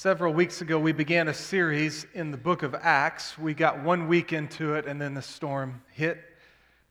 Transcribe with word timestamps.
Several 0.00 0.32
weeks 0.32 0.60
ago, 0.60 0.78
we 0.78 0.92
began 0.92 1.26
a 1.26 1.34
series 1.34 2.06
in 2.14 2.30
the 2.30 2.36
book 2.36 2.62
of 2.62 2.72
Acts. 2.72 3.36
We 3.36 3.52
got 3.52 3.82
one 3.82 4.06
week 4.06 4.32
into 4.32 4.74
it, 4.74 4.86
and 4.86 5.00
then 5.00 5.12
the 5.12 5.22
storm 5.22 5.82
hit. 5.90 6.22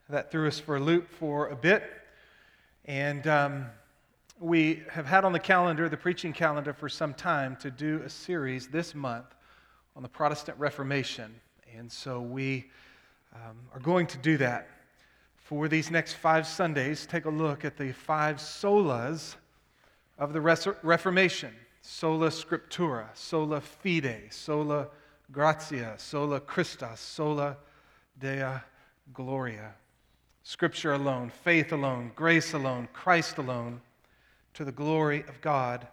That 0.10 0.30
threw 0.30 0.46
us 0.46 0.60
for 0.60 0.76
a 0.76 0.80
loop 0.82 1.08
for 1.08 1.48
a 1.48 1.56
bit. 1.56 1.90
And 2.84 3.26
um, 3.26 3.68
we 4.42 4.84
have 4.90 5.06
had 5.06 5.24
on 5.24 5.32
the 5.32 5.40
calendar, 5.40 5.88
the 5.88 5.96
preaching 5.96 6.34
calendar, 6.34 6.74
for 6.74 6.90
some 6.90 7.14
time 7.14 7.56
to 7.62 7.72
do 7.72 8.02
a 8.04 8.10
series 8.10 8.68
this 8.68 8.94
month 8.94 9.34
on 9.96 10.04
the 10.04 10.10
Protestant 10.10 10.60
Reformation. 10.60 11.34
And 11.78 11.90
so 11.90 12.20
we 12.20 12.66
um, 13.34 13.56
are 13.74 13.80
going 13.80 14.08
to 14.08 14.18
do 14.18 14.36
that. 14.40 14.68
For 15.38 15.70
these 15.70 15.90
next 15.90 16.16
five 16.16 16.46
Sundays, 16.46 17.06
take 17.06 17.24
a 17.24 17.30
look 17.30 17.64
at 17.64 17.78
the 17.78 17.94
five 17.94 18.36
solas 18.36 19.38
of 20.18 20.34
the 20.34 20.42
Reformation 20.42 21.54
sola 21.88 22.28
scriptura, 22.28 23.08
sola 23.14 23.62
fide, 23.62 24.28
sola 24.30 24.90
gratia, 25.32 25.96
sola 25.98 26.42
Christus, 26.42 27.00
sola 27.00 27.56
Deo 28.20 28.60
gloria. 29.14 29.74
Scripture 30.44 30.94
alone, 30.94 31.32
faith 31.44 31.72
alone, 31.72 32.12
grace 32.14 32.54
alone, 32.54 32.90
Christ 32.92 33.38
alone, 33.38 33.80
to 34.54 34.66
the 34.66 34.72
glory 34.72 35.24
of 35.30 35.40
God 35.40 35.88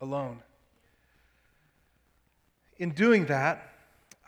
alone. 0.00 0.42
In 2.78 2.90
doing 2.92 3.26
that, 3.26 3.74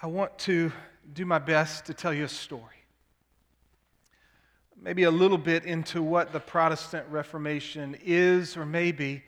I 0.03 0.09
want 0.09 0.39
to 0.41 0.71
do 1.15 1.25
my 1.25 1.39
best 1.39 1.87
to 1.87 1.95
tell 1.95 2.13
you 2.13 2.25
a 2.25 2.29
story. 2.29 2.61
Maybe 4.81 5.05
a 5.05 5.11
little 5.11 5.39
bit 5.39 5.65
into 5.65 6.03
what 6.03 6.35
the 6.35 6.41
Protestant 6.41 7.07
Reformation 7.09 7.97
is, 8.05 8.59
or 8.59 8.67
maybe 8.67 9.23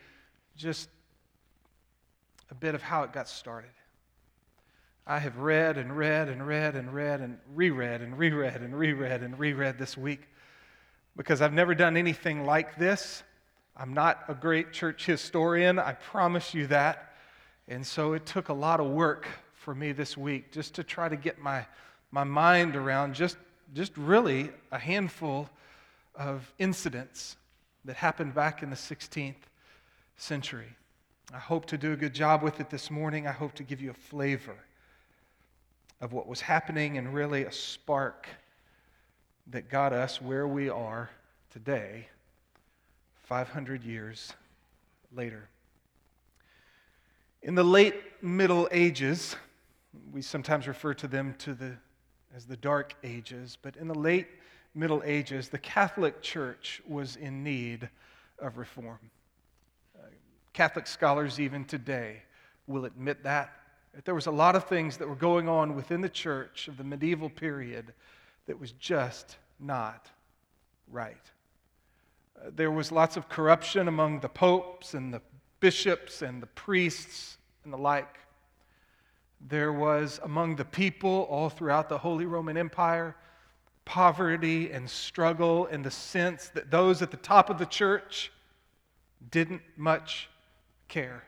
just 0.56 0.90
bit 2.60 2.74
of 2.74 2.82
how 2.82 3.02
it 3.02 3.12
got 3.12 3.28
started. 3.28 3.70
I 5.06 5.18
have 5.20 5.38
read 5.38 5.78
and 5.78 5.96
read 5.96 6.28
and 6.28 6.44
read 6.46 6.74
and 6.74 6.92
read 6.92 7.20
and 7.20 7.38
reread 7.54 8.00
and 8.00 8.18
reread 8.18 8.60
and 8.60 8.76
reread 8.76 9.22
and 9.22 9.38
reread 9.38 9.78
this 9.78 9.96
week 9.96 10.28
because 11.16 11.40
I've 11.40 11.52
never 11.52 11.74
done 11.74 11.96
anything 11.96 12.44
like 12.44 12.76
this. 12.76 13.22
I'm 13.76 13.94
not 13.94 14.24
a 14.28 14.34
great 14.34 14.72
church 14.72 15.06
historian, 15.06 15.78
I 15.78 15.92
promise 15.92 16.54
you 16.54 16.66
that. 16.68 17.12
And 17.68 17.86
so 17.86 18.14
it 18.14 18.26
took 18.26 18.48
a 18.48 18.52
lot 18.52 18.80
of 18.80 18.86
work 18.86 19.28
for 19.54 19.74
me 19.74 19.92
this 19.92 20.16
week 20.16 20.50
just 20.52 20.74
to 20.74 20.84
try 20.84 21.08
to 21.08 21.16
get 21.16 21.38
my, 21.38 21.66
my 22.10 22.24
mind 22.24 22.74
around 22.74 23.14
just, 23.14 23.36
just 23.74 23.96
really 23.96 24.50
a 24.72 24.78
handful 24.78 25.48
of 26.14 26.52
incidents 26.58 27.36
that 27.84 27.96
happened 27.96 28.34
back 28.34 28.62
in 28.62 28.70
the 28.70 28.76
16th 28.76 29.34
century. 30.16 30.76
I 31.34 31.38
hope 31.38 31.66
to 31.66 31.78
do 31.78 31.92
a 31.92 31.96
good 31.96 32.14
job 32.14 32.42
with 32.42 32.60
it 32.60 32.70
this 32.70 32.88
morning. 32.88 33.26
I 33.26 33.32
hope 33.32 33.54
to 33.54 33.64
give 33.64 33.80
you 33.80 33.90
a 33.90 33.94
flavor 33.94 34.56
of 36.00 36.12
what 36.12 36.28
was 36.28 36.40
happening 36.40 36.98
and 36.98 37.12
really 37.12 37.44
a 37.44 37.52
spark 37.52 38.28
that 39.48 39.68
got 39.68 39.92
us 39.92 40.22
where 40.22 40.46
we 40.46 40.68
are 40.68 41.10
today, 41.50 42.06
500 43.24 43.82
years 43.82 44.34
later. 45.12 45.48
In 47.42 47.56
the 47.56 47.64
late 47.64 47.96
Middle 48.22 48.68
Ages, 48.70 49.34
we 50.12 50.22
sometimes 50.22 50.68
refer 50.68 50.94
to 50.94 51.08
them 51.08 51.34
to 51.38 51.54
the, 51.54 51.72
as 52.36 52.44
the 52.44 52.56
Dark 52.56 52.94
Ages, 53.02 53.58
but 53.60 53.76
in 53.76 53.88
the 53.88 53.94
late 53.94 54.28
Middle 54.76 55.02
Ages, 55.04 55.48
the 55.48 55.58
Catholic 55.58 56.22
Church 56.22 56.82
was 56.86 57.16
in 57.16 57.42
need 57.42 57.88
of 58.38 58.58
reform. 58.58 59.10
Catholic 60.56 60.86
scholars, 60.86 61.38
even 61.38 61.66
today, 61.66 62.22
will 62.66 62.86
admit 62.86 63.22
that. 63.24 63.52
That 63.94 64.06
there 64.06 64.14
was 64.14 64.24
a 64.24 64.30
lot 64.30 64.56
of 64.56 64.64
things 64.64 64.96
that 64.96 65.06
were 65.06 65.14
going 65.14 65.50
on 65.50 65.76
within 65.76 66.00
the 66.00 66.08
church 66.08 66.66
of 66.66 66.78
the 66.78 66.82
medieval 66.82 67.28
period 67.28 67.92
that 68.46 68.58
was 68.58 68.72
just 68.72 69.36
not 69.60 70.08
right. 70.90 71.30
Uh, 72.40 72.48
there 72.56 72.70
was 72.70 72.90
lots 72.90 73.18
of 73.18 73.28
corruption 73.28 73.86
among 73.86 74.20
the 74.20 74.30
popes 74.30 74.94
and 74.94 75.12
the 75.12 75.20
bishops 75.60 76.22
and 76.22 76.42
the 76.42 76.46
priests 76.46 77.36
and 77.64 77.70
the 77.70 77.76
like. 77.76 78.18
There 79.48 79.74
was 79.74 80.20
among 80.22 80.56
the 80.56 80.64
people 80.64 81.26
all 81.28 81.50
throughout 81.50 81.90
the 81.90 81.98
Holy 81.98 82.24
Roman 82.24 82.56
Empire 82.56 83.14
poverty 83.84 84.70
and 84.72 84.88
struggle 84.88 85.66
and 85.66 85.84
the 85.84 85.90
sense 85.90 86.48
that 86.48 86.70
those 86.70 87.02
at 87.02 87.10
the 87.10 87.18
top 87.18 87.50
of 87.50 87.58
the 87.58 87.66
church 87.66 88.32
didn't 89.30 89.60
much 89.76 90.30
care. 90.88 91.24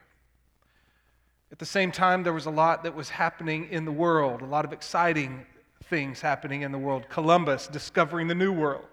At 1.50 1.58
the 1.58 1.66
same 1.66 1.90
time, 1.90 2.22
there 2.22 2.32
was 2.32 2.46
a 2.46 2.50
lot 2.50 2.82
that 2.82 2.94
was 2.94 3.08
happening 3.08 3.68
in 3.70 3.84
the 3.84 3.92
world, 3.92 4.42
a 4.42 4.46
lot 4.46 4.64
of 4.64 4.72
exciting 4.72 5.46
things 5.84 6.20
happening 6.20 6.62
in 6.62 6.72
the 6.72 6.78
world. 6.78 7.08
Columbus 7.08 7.68
discovering 7.68 8.28
the 8.28 8.34
New 8.34 8.52
World. 8.52 8.84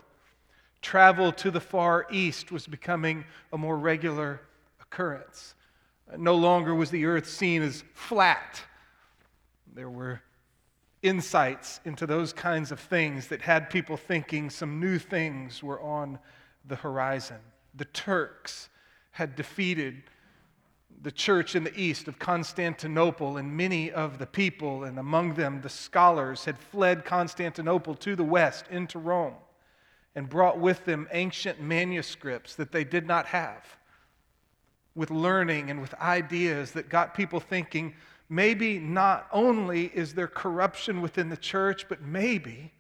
Travel 0.81 1.31
to 1.33 1.51
the 1.51 1.59
Far 1.59 2.07
East 2.11 2.51
was 2.51 2.67
becoming 2.67 3.25
a 3.51 3.57
more 3.57 3.77
regular 3.77 4.41
occurrence. 4.81 5.55
No 6.17 6.35
longer 6.35 6.73
was 6.75 6.91
the 6.91 7.05
earth 7.05 7.27
seen 7.27 7.61
as 7.61 7.83
flat. 7.93 8.61
There 9.73 9.89
were 9.89 10.21
insights 11.01 11.81
into 11.85 12.05
those 12.05 12.31
kinds 12.31 12.71
of 12.71 12.79
things 12.79 13.27
that 13.27 13.41
had 13.41 13.69
people 13.69 13.97
thinking 13.97 14.49
some 14.49 14.79
new 14.79 14.97
things 14.97 15.61
were 15.61 15.81
on 15.81 16.19
the 16.67 16.75
horizon. 16.75 17.39
The 17.75 17.85
Turks 17.85 18.69
had 19.11 19.35
defeated 19.35 20.03
the 21.05 21.11
church 21.11 21.55
in 21.55 21.63
the 21.63 21.79
east 21.79 22.07
of 22.07 22.17
Constantinople, 22.17 23.37
and 23.37 23.55
many 23.55 23.91
of 23.91 24.17
the 24.17 24.25
people, 24.25 24.85
and 24.85 24.97
among 24.97 25.35
them 25.35 25.61
the 25.61 25.69
scholars, 25.69 26.45
had 26.45 26.57
fled 26.57 27.05
Constantinople 27.05 27.93
to 27.93 28.15
the 28.15 28.23
west 28.23 28.65
into 28.71 28.97
Rome 28.97 29.35
and 30.15 30.27
brought 30.27 30.57
with 30.57 30.83
them 30.83 31.07
ancient 31.11 31.61
manuscripts 31.61 32.55
that 32.55 32.71
they 32.71 32.83
did 32.83 33.05
not 33.05 33.27
have, 33.27 33.77
with 34.95 35.11
learning 35.11 35.69
and 35.69 35.79
with 35.79 35.93
ideas 36.01 36.71
that 36.71 36.89
got 36.89 37.13
people 37.13 37.39
thinking 37.39 37.93
maybe 38.27 38.79
not 38.79 39.27
only 39.31 39.91
is 39.93 40.15
there 40.15 40.27
corruption 40.27 41.03
within 41.03 41.29
the 41.29 41.37
church, 41.37 41.87
but 41.87 42.01
maybe 42.01 42.73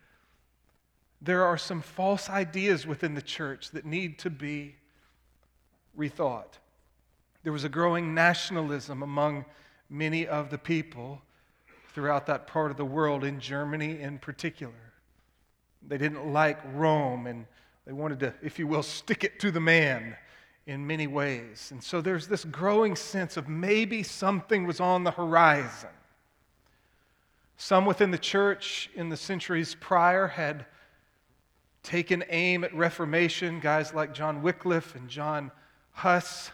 there 1.21 1.45
are 1.45 1.59
some 1.59 1.79
false 1.79 2.27
ideas 2.27 2.87
within 2.87 3.13
the 3.13 3.21
church 3.21 3.69
that 3.69 3.85
need 3.85 4.17
to 4.17 4.31
be 4.31 4.77
rethought. 5.95 6.57
There 7.45 7.53
was 7.53 7.63
a 7.63 7.69
growing 7.69 8.15
nationalism 8.15 9.03
among 9.03 9.45
many 9.87 10.25
of 10.25 10.49
the 10.49 10.57
people 10.57 11.21
throughout 11.93 12.25
that 12.25 12.47
part 12.47 12.71
of 12.71 12.77
the 12.77 12.83
world, 12.83 13.23
in 13.23 13.39
Germany 13.39 14.01
in 14.01 14.17
particular. 14.17 14.73
They 15.87 15.99
didn't 15.99 16.33
like 16.33 16.59
Rome 16.73 17.27
and 17.27 17.45
they 17.85 17.91
wanted 17.91 18.19
to, 18.21 18.33
if 18.41 18.57
you 18.57 18.65
will, 18.65 18.81
stick 18.81 19.23
it 19.23 19.39
to 19.41 19.51
the 19.51 19.59
man 19.59 20.17
in 20.65 20.87
many 20.87 21.05
ways. 21.05 21.69
And 21.71 21.83
so 21.83 22.01
there's 22.01 22.27
this 22.27 22.45
growing 22.45 22.95
sense 22.95 23.37
of 23.37 23.47
maybe 23.47 24.01
something 24.01 24.65
was 24.65 24.79
on 24.79 25.03
the 25.03 25.11
horizon. 25.11 25.89
Some 27.57 27.85
within 27.85 28.09
the 28.09 28.17
church 28.17 28.89
in 28.95 29.09
the 29.09 29.17
centuries 29.17 29.75
prior 29.79 30.25
had 30.25 30.65
taken 31.83 32.23
aim 32.29 32.63
at 32.63 32.73
Reformation, 32.73 33.59
guys 33.59 33.93
like 33.93 34.15
John 34.15 34.41
Wycliffe 34.41 34.95
and 34.95 35.07
John 35.07 35.51
Huss. 35.91 36.49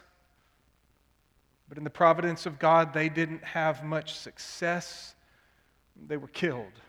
But 1.72 1.78
in 1.78 1.84
the 1.84 1.88
providence 1.88 2.44
of 2.44 2.58
God, 2.58 2.92
they 2.92 3.08
didn't 3.08 3.42
have 3.42 3.82
much 3.82 4.18
success. 4.18 5.14
They 6.06 6.18
were 6.18 6.28
killed 6.28 6.82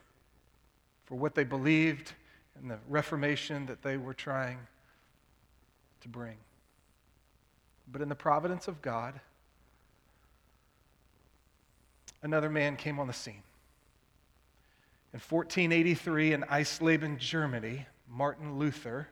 for 1.06 1.16
what 1.16 1.36
they 1.36 1.46
believed 1.46 2.12
and 2.60 2.70
the 2.70 2.78
reformation 2.90 3.66
that 3.68 3.82
they 3.82 3.96
were 3.96 4.14
trying 4.14 4.60
to 6.02 6.10
bring. 6.10 6.36
But 7.90 8.02
in 8.02 8.10
the 8.10 8.16
providence 8.16 8.68
of 8.68 8.82
God, 8.82 9.22
another 12.22 12.50
man 12.50 12.76
came 12.76 13.00
on 13.00 13.08
the 13.08 13.14
scene. 13.14 13.44
In 15.14 15.22
1483, 15.22 16.34
in 16.34 16.42
Eisleben, 16.42 17.18
Germany, 17.18 17.88
Martin 18.10 18.60
Luther 18.60 19.08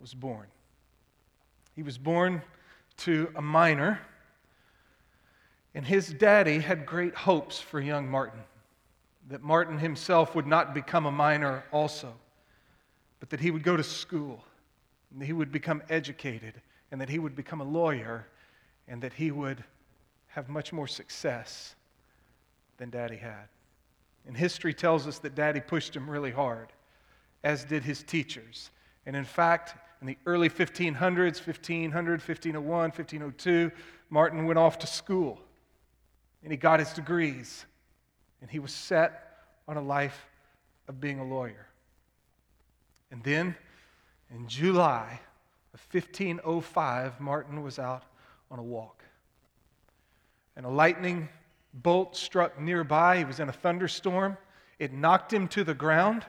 was 0.00 0.14
born. 0.14 0.46
He 1.76 1.82
was 1.82 1.98
born 1.98 2.40
to 2.96 3.30
a 3.36 3.42
miner 3.42 4.00
and 5.74 5.86
his 5.86 6.12
daddy 6.12 6.58
had 6.58 6.84
great 6.84 7.14
hopes 7.14 7.58
for 7.58 7.80
young 7.80 8.08
Martin, 8.08 8.40
that 9.28 9.42
Martin 9.42 9.78
himself 9.78 10.34
would 10.34 10.46
not 10.46 10.74
become 10.74 11.06
a 11.06 11.10
miner 11.10 11.64
also, 11.72 12.12
but 13.20 13.30
that 13.30 13.40
he 13.40 13.50
would 13.50 13.62
go 13.62 13.76
to 13.76 13.82
school, 13.82 14.44
and 15.10 15.20
that 15.20 15.26
he 15.26 15.32
would 15.32 15.50
become 15.50 15.82
educated, 15.88 16.60
and 16.90 17.00
that 17.00 17.08
he 17.08 17.18
would 17.18 17.34
become 17.34 17.60
a 17.60 17.64
lawyer, 17.64 18.26
and 18.86 19.00
that 19.02 19.14
he 19.14 19.30
would 19.30 19.64
have 20.26 20.48
much 20.48 20.72
more 20.72 20.86
success 20.86 21.74
than 22.76 22.90
daddy 22.90 23.16
had. 23.16 23.48
And 24.26 24.36
history 24.36 24.74
tells 24.74 25.06
us 25.06 25.18
that 25.20 25.34
daddy 25.34 25.60
pushed 25.60 25.96
him 25.96 26.08
really 26.08 26.30
hard, 26.30 26.68
as 27.44 27.64
did 27.64 27.82
his 27.82 28.02
teachers. 28.02 28.70
And 29.06 29.16
in 29.16 29.24
fact, 29.24 29.74
in 30.00 30.06
the 30.06 30.18
early 30.26 30.50
1500s, 30.50 31.44
1500, 31.46 32.20
1501, 32.20 32.66
1502, 32.66 33.70
Martin 34.10 34.46
went 34.46 34.58
off 34.58 34.78
to 34.80 34.86
school 34.86 35.40
and 36.42 36.50
he 36.50 36.56
got 36.56 36.80
his 36.80 36.92
degrees, 36.92 37.64
and 38.40 38.50
he 38.50 38.58
was 38.58 38.72
set 38.72 39.38
on 39.68 39.76
a 39.76 39.82
life 39.82 40.26
of 40.88 41.00
being 41.00 41.20
a 41.20 41.24
lawyer. 41.24 41.66
And 43.10 43.22
then 43.22 43.54
in 44.34 44.48
July 44.48 45.20
of 45.74 45.80
1505, 45.92 47.20
Martin 47.20 47.62
was 47.62 47.78
out 47.78 48.04
on 48.50 48.58
a 48.58 48.62
walk. 48.62 49.04
And 50.56 50.66
a 50.66 50.70
lightning 50.70 51.28
bolt 51.74 52.16
struck 52.16 52.60
nearby. 52.60 53.18
He 53.18 53.24
was 53.24 53.40
in 53.40 53.48
a 53.48 53.52
thunderstorm. 53.52 54.36
It 54.78 54.92
knocked 54.92 55.32
him 55.32 55.48
to 55.48 55.64
the 55.64 55.74
ground. 55.74 56.24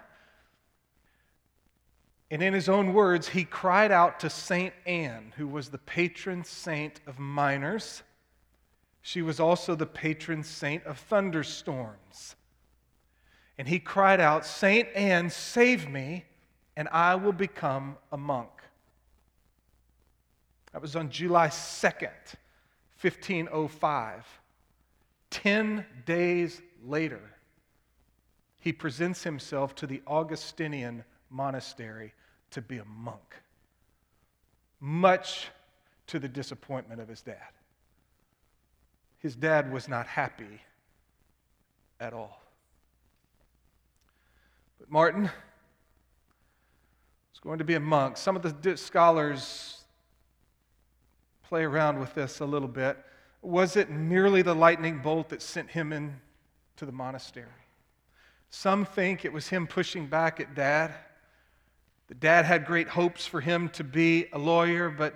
And 2.30 2.42
in 2.42 2.54
his 2.54 2.70
own 2.70 2.94
words, 2.94 3.30
he 3.30 3.44
cried 3.44 3.92
out 3.92 4.20
to 4.22 4.30
St. 4.30 4.74
Anne, 4.86 5.34
who 5.38 5.48
was 5.48 5.70
the 5.70 5.78
patron 5.78 6.44
saint 6.44 7.00
of 7.06 7.20
miners. 7.20 8.04
She 9.06 9.22
was 9.22 9.42
also 9.42 9.76
the 9.76 9.86
patron 9.86 10.44
saint 10.44 10.86
of 10.86 10.98
thunderstorms. 10.98 12.38
And 13.58 13.68
he 13.68 13.78
cried 13.78 14.22
out, 14.22 14.46
St. 14.46 14.88
Anne, 14.96 15.30
save 15.30 15.90
me, 15.90 16.24
and 16.78 16.88
I 16.88 17.16
will 17.16 17.34
become 17.34 17.98
a 18.14 18.18
monk. 18.18 18.50
That 20.72 20.82
was 20.82 20.96
on 20.96 21.10
July 21.10 21.50
2nd, 21.50 22.10
1505. 23.02 24.26
Ten 25.30 25.86
days 26.06 26.62
later, 26.86 27.22
he 28.62 28.72
presents 28.72 29.22
himself 29.22 29.76
to 29.76 29.86
the 29.86 30.02
Augustinian 30.08 31.04
monastery 31.30 32.14
to 32.52 32.62
be 32.62 32.78
a 32.78 32.86
monk, 32.86 33.36
much 34.80 35.50
to 36.08 36.20
the 36.20 36.30
disappointment 36.30 37.02
of 37.02 37.10
his 37.10 37.22
dad. 37.22 37.52
His 39.24 39.38
dad 39.38 39.72
was 39.72 39.88
not 39.88 40.06
happy 40.06 40.62
at 41.98 42.12
all. 42.12 42.42
But 44.78 44.92
Martin 44.92 45.24
was 45.24 45.32
going 47.42 47.60
to 47.60 47.64
be 47.64 47.76
a 47.76 47.80
monk. 47.80 48.18
Some 48.18 48.36
of 48.36 48.42
the 48.62 48.76
scholars 48.76 49.86
play 51.42 51.64
around 51.64 52.02
with 52.02 52.14
this 52.14 52.42
a 52.42 52.46
little 52.46 52.68
bit. 52.68 52.98
Was 53.42 53.78
it 53.78 53.90
merely 53.90 54.42
the 54.42 54.54
lightning 54.54 55.00
bolt 55.00 55.30
that 55.30 55.42
sent 55.42 55.70
him 55.70 55.94
into 55.94 56.86
the 56.86 56.92
monastery? 56.92 57.48
Some 58.50 58.84
think 58.84 59.24
it 59.24 59.32
was 59.32 59.48
him 59.48 59.68
pushing 59.68 60.08
back 60.08 60.42
at 60.42 60.54
dad. 60.54 60.94
The 62.08 62.16
dad 62.16 62.44
had 62.44 62.66
great 62.66 62.90
hopes 62.90 63.26
for 63.26 63.40
him 63.40 63.70
to 63.70 63.86
be 63.86 64.28
a 64.34 64.38
lawyer, 64.38 64.90
but 64.90 65.16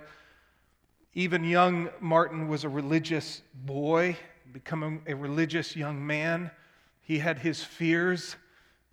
even 1.14 1.44
young 1.44 1.88
Martin 2.00 2.48
was 2.48 2.64
a 2.64 2.68
religious 2.68 3.42
boy, 3.64 4.16
becoming 4.52 5.02
a 5.06 5.14
religious 5.14 5.74
young 5.74 6.06
man. 6.06 6.50
He 7.00 7.18
had 7.18 7.38
his 7.38 7.62
fears 7.62 8.36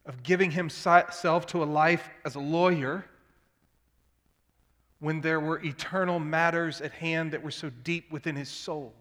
of 0.05 0.23
giving 0.23 0.51
himself 0.51 1.45
to 1.47 1.63
a 1.63 1.65
life 1.65 2.09
as 2.23 2.35
a 2.35 2.39
lawyer 2.39 3.05
when 4.99 5.21
there 5.21 5.39
were 5.39 5.59
eternal 5.63 6.19
matters 6.19 6.81
at 6.81 6.91
hand 6.91 7.31
that 7.31 7.43
were 7.43 7.51
so 7.51 7.69
deep 7.83 8.11
within 8.11 8.35
his 8.35 8.49
soul. 8.49 8.93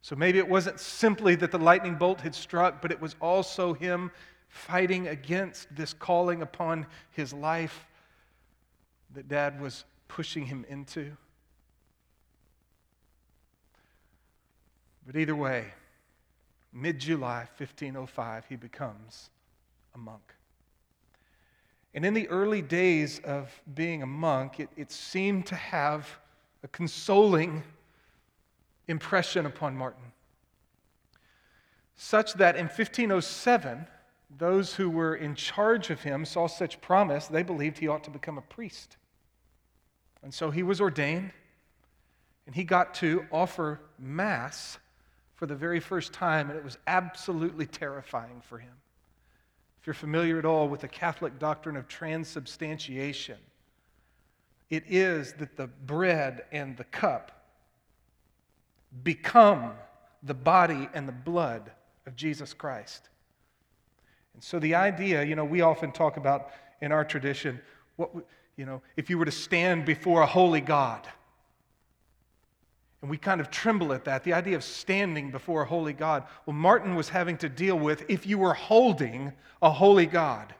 So 0.00 0.16
maybe 0.16 0.38
it 0.38 0.48
wasn't 0.48 0.80
simply 0.80 1.34
that 1.36 1.50
the 1.50 1.58
lightning 1.58 1.94
bolt 1.94 2.20
had 2.20 2.34
struck, 2.34 2.82
but 2.82 2.90
it 2.90 3.00
was 3.00 3.16
also 3.20 3.74
him 3.74 4.10
fighting 4.48 5.08
against 5.08 5.74
this 5.74 5.92
calling 5.92 6.42
upon 6.42 6.86
his 7.10 7.32
life 7.32 7.86
that 9.14 9.28
dad 9.28 9.60
was 9.60 9.84
pushing 10.08 10.46
him 10.46 10.64
into. 10.68 11.16
But 15.06 15.16
either 15.16 15.36
way, 15.36 15.66
mid 16.72 16.98
July 16.98 17.46
1505, 17.56 18.46
he 18.48 18.56
becomes 18.56 19.30
a 19.94 19.98
monk. 19.98 20.34
And 21.94 22.04
in 22.04 22.14
the 22.14 22.28
early 22.28 22.62
days 22.62 23.20
of 23.20 23.52
being 23.74 24.02
a 24.02 24.06
monk, 24.06 24.58
it, 24.58 24.68
it 24.76 24.90
seemed 24.90 25.46
to 25.46 25.54
have 25.54 26.08
a 26.62 26.68
consoling 26.68 27.62
impression 28.88 29.46
upon 29.46 29.76
Martin. 29.76 30.12
Such 31.94 32.34
that 32.34 32.56
in 32.56 32.64
1507, 32.64 33.86
those 34.36 34.74
who 34.74 34.90
were 34.90 35.14
in 35.14 35.36
charge 35.36 35.90
of 35.90 36.02
him 36.02 36.24
saw 36.24 36.48
such 36.48 36.80
promise, 36.80 37.28
they 37.28 37.44
believed 37.44 37.78
he 37.78 37.86
ought 37.86 38.02
to 38.04 38.10
become 38.10 38.38
a 38.38 38.42
priest. 38.42 38.96
And 40.22 40.34
so 40.34 40.50
he 40.50 40.64
was 40.64 40.80
ordained, 40.80 41.30
and 42.46 42.54
he 42.54 42.64
got 42.64 42.94
to 42.94 43.26
offer 43.30 43.80
Mass 43.98 44.78
for 45.34 45.46
the 45.46 45.54
very 45.54 45.80
first 45.80 46.12
time, 46.12 46.48
and 46.50 46.58
it 46.58 46.64
was 46.64 46.78
absolutely 46.86 47.66
terrifying 47.66 48.40
for 48.40 48.58
him. 48.58 48.72
If 49.80 49.86
you're 49.86 49.94
familiar 49.94 50.38
at 50.38 50.44
all 50.44 50.68
with 50.68 50.80
the 50.80 50.88
Catholic 50.88 51.38
doctrine 51.38 51.76
of 51.76 51.88
transubstantiation, 51.88 53.38
it 54.70 54.84
is 54.88 55.34
that 55.34 55.56
the 55.56 55.66
bread 55.66 56.44
and 56.52 56.76
the 56.76 56.84
cup 56.84 57.44
become 59.02 59.72
the 60.22 60.34
body 60.34 60.88
and 60.94 61.06
the 61.06 61.12
blood 61.12 61.70
of 62.06 62.16
Jesus 62.16 62.54
Christ. 62.54 63.08
And 64.34 64.42
so 64.42 64.58
the 64.58 64.74
idea, 64.74 65.22
you 65.24 65.36
know, 65.36 65.44
we 65.44 65.60
often 65.60 65.92
talk 65.92 66.16
about 66.16 66.50
in 66.80 66.92
our 66.92 67.04
tradition, 67.04 67.60
what, 67.96 68.10
you 68.56 68.66
know, 68.66 68.82
if 68.96 69.10
you 69.10 69.18
were 69.18 69.24
to 69.24 69.30
stand 69.30 69.84
before 69.84 70.22
a 70.22 70.26
holy 70.26 70.60
God, 70.60 71.06
and 73.04 73.10
we 73.10 73.18
kind 73.18 73.38
of 73.38 73.50
tremble 73.50 73.92
at 73.92 74.06
that, 74.06 74.24
the 74.24 74.32
idea 74.32 74.56
of 74.56 74.64
standing 74.64 75.30
before 75.30 75.60
a 75.60 75.66
holy 75.66 75.92
God. 75.92 76.24
Well, 76.46 76.56
Martin 76.56 76.94
was 76.94 77.10
having 77.10 77.36
to 77.36 77.50
deal 77.50 77.78
with 77.78 78.02
if 78.08 78.26
you 78.26 78.38
were 78.38 78.54
holding 78.54 79.30
a 79.60 79.68
holy 79.70 80.06
God. 80.06 80.54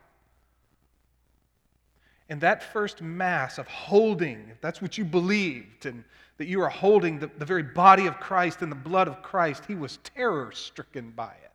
And 2.29 2.43
that 2.43 2.62
first 2.62 3.00
mass 3.00 3.56
of 3.56 3.67
holding, 3.67 4.50
if 4.50 4.61
that's 4.61 4.82
what 4.82 4.99
you 4.99 5.06
believed, 5.06 5.87
and 5.87 6.05
that 6.37 6.46
you 6.46 6.61
are 6.61 6.69
holding 6.69 7.19
the, 7.19 7.31
the 7.38 7.46
very 7.46 7.62
body 7.62 8.05
of 8.05 8.20
Christ 8.20 8.61
and 8.61 8.70
the 8.70 8.76
blood 8.76 9.08
of 9.08 9.23
Christ, 9.23 9.64
he 9.64 9.75
was 9.75 9.97
terror 10.05 10.52
stricken 10.52 11.12
by 11.12 11.32
it. 11.32 11.52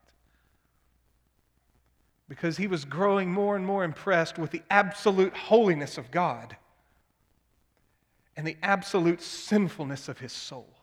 Because 2.28 2.58
he 2.58 2.66
was 2.66 2.84
growing 2.84 3.32
more 3.32 3.56
and 3.56 3.64
more 3.64 3.84
impressed 3.84 4.40
with 4.40 4.50
the 4.50 4.64
absolute 4.72 5.38
holiness 5.38 6.00
of 6.00 6.10
God 6.10 6.58
and 8.36 8.48
the 8.48 8.58
absolute 8.64 9.22
sinfulness 9.22 10.10
of 10.10 10.18
his 10.18 10.34
soul. 10.34 10.79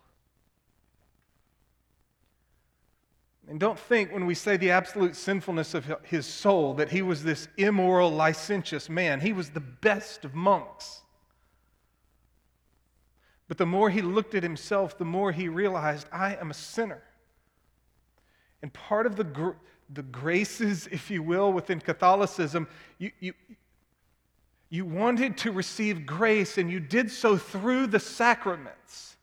And 3.48 3.60
don't 3.60 3.78
think 3.78 4.12
when 4.12 4.26
we 4.26 4.34
say 4.34 4.56
the 4.56 4.72
absolute 4.72 5.14
sinfulness 5.14 5.74
of 5.74 5.86
his 6.02 6.26
soul 6.26 6.74
that 6.74 6.90
he 6.90 7.02
was 7.02 7.22
this 7.22 7.46
immoral, 7.56 8.10
licentious 8.10 8.88
man. 8.88 9.20
He 9.20 9.32
was 9.32 9.50
the 9.50 9.60
best 9.60 10.24
of 10.24 10.34
monks. 10.34 11.02
But 13.48 13.58
the 13.58 13.66
more 13.66 13.88
he 13.88 14.02
looked 14.02 14.34
at 14.34 14.42
himself, 14.42 14.98
the 14.98 15.04
more 15.04 15.30
he 15.30 15.48
realized, 15.48 16.08
I 16.10 16.34
am 16.34 16.50
a 16.50 16.54
sinner. 16.54 17.02
And 18.62 18.72
part 18.72 19.06
of 19.06 19.14
the, 19.14 19.22
gr- 19.22 19.50
the 19.88 20.02
graces, 20.02 20.88
if 20.88 21.08
you 21.10 21.22
will, 21.22 21.52
within 21.52 21.78
Catholicism, 21.78 22.66
you, 22.98 23.12
you, 23.20 23.34
you 24.68 24.84
wanted 24.84 25.36
to 25.38 25.52
receive 25.52 26.04
grace, 26.04 26.58
and 26.58 26.68
you 26.68 26.80
did 26.80 27.12
so 27.12 27.36
through 27.36 27.86
the 27.86 28.00
sacraments. 28.00 29.15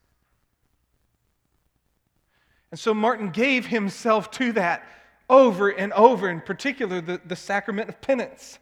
And 2.74 2.80
so 2.80 2.92
Martin 2.92 3.30
gave 3.30 3.68
himself 3.68 4.32
to 4.32 4.52
that 4.54 4.84
over 5.30 5.70
and 5.70 5.94
over, 5.94 6.28
in 6.28 6.42
particular, 6.42 7.02
the, 7.02 7.22
the 7.24 7.36
sacrament 7.36 7.88
of 7.88 8.02
penance. 8.02 8.58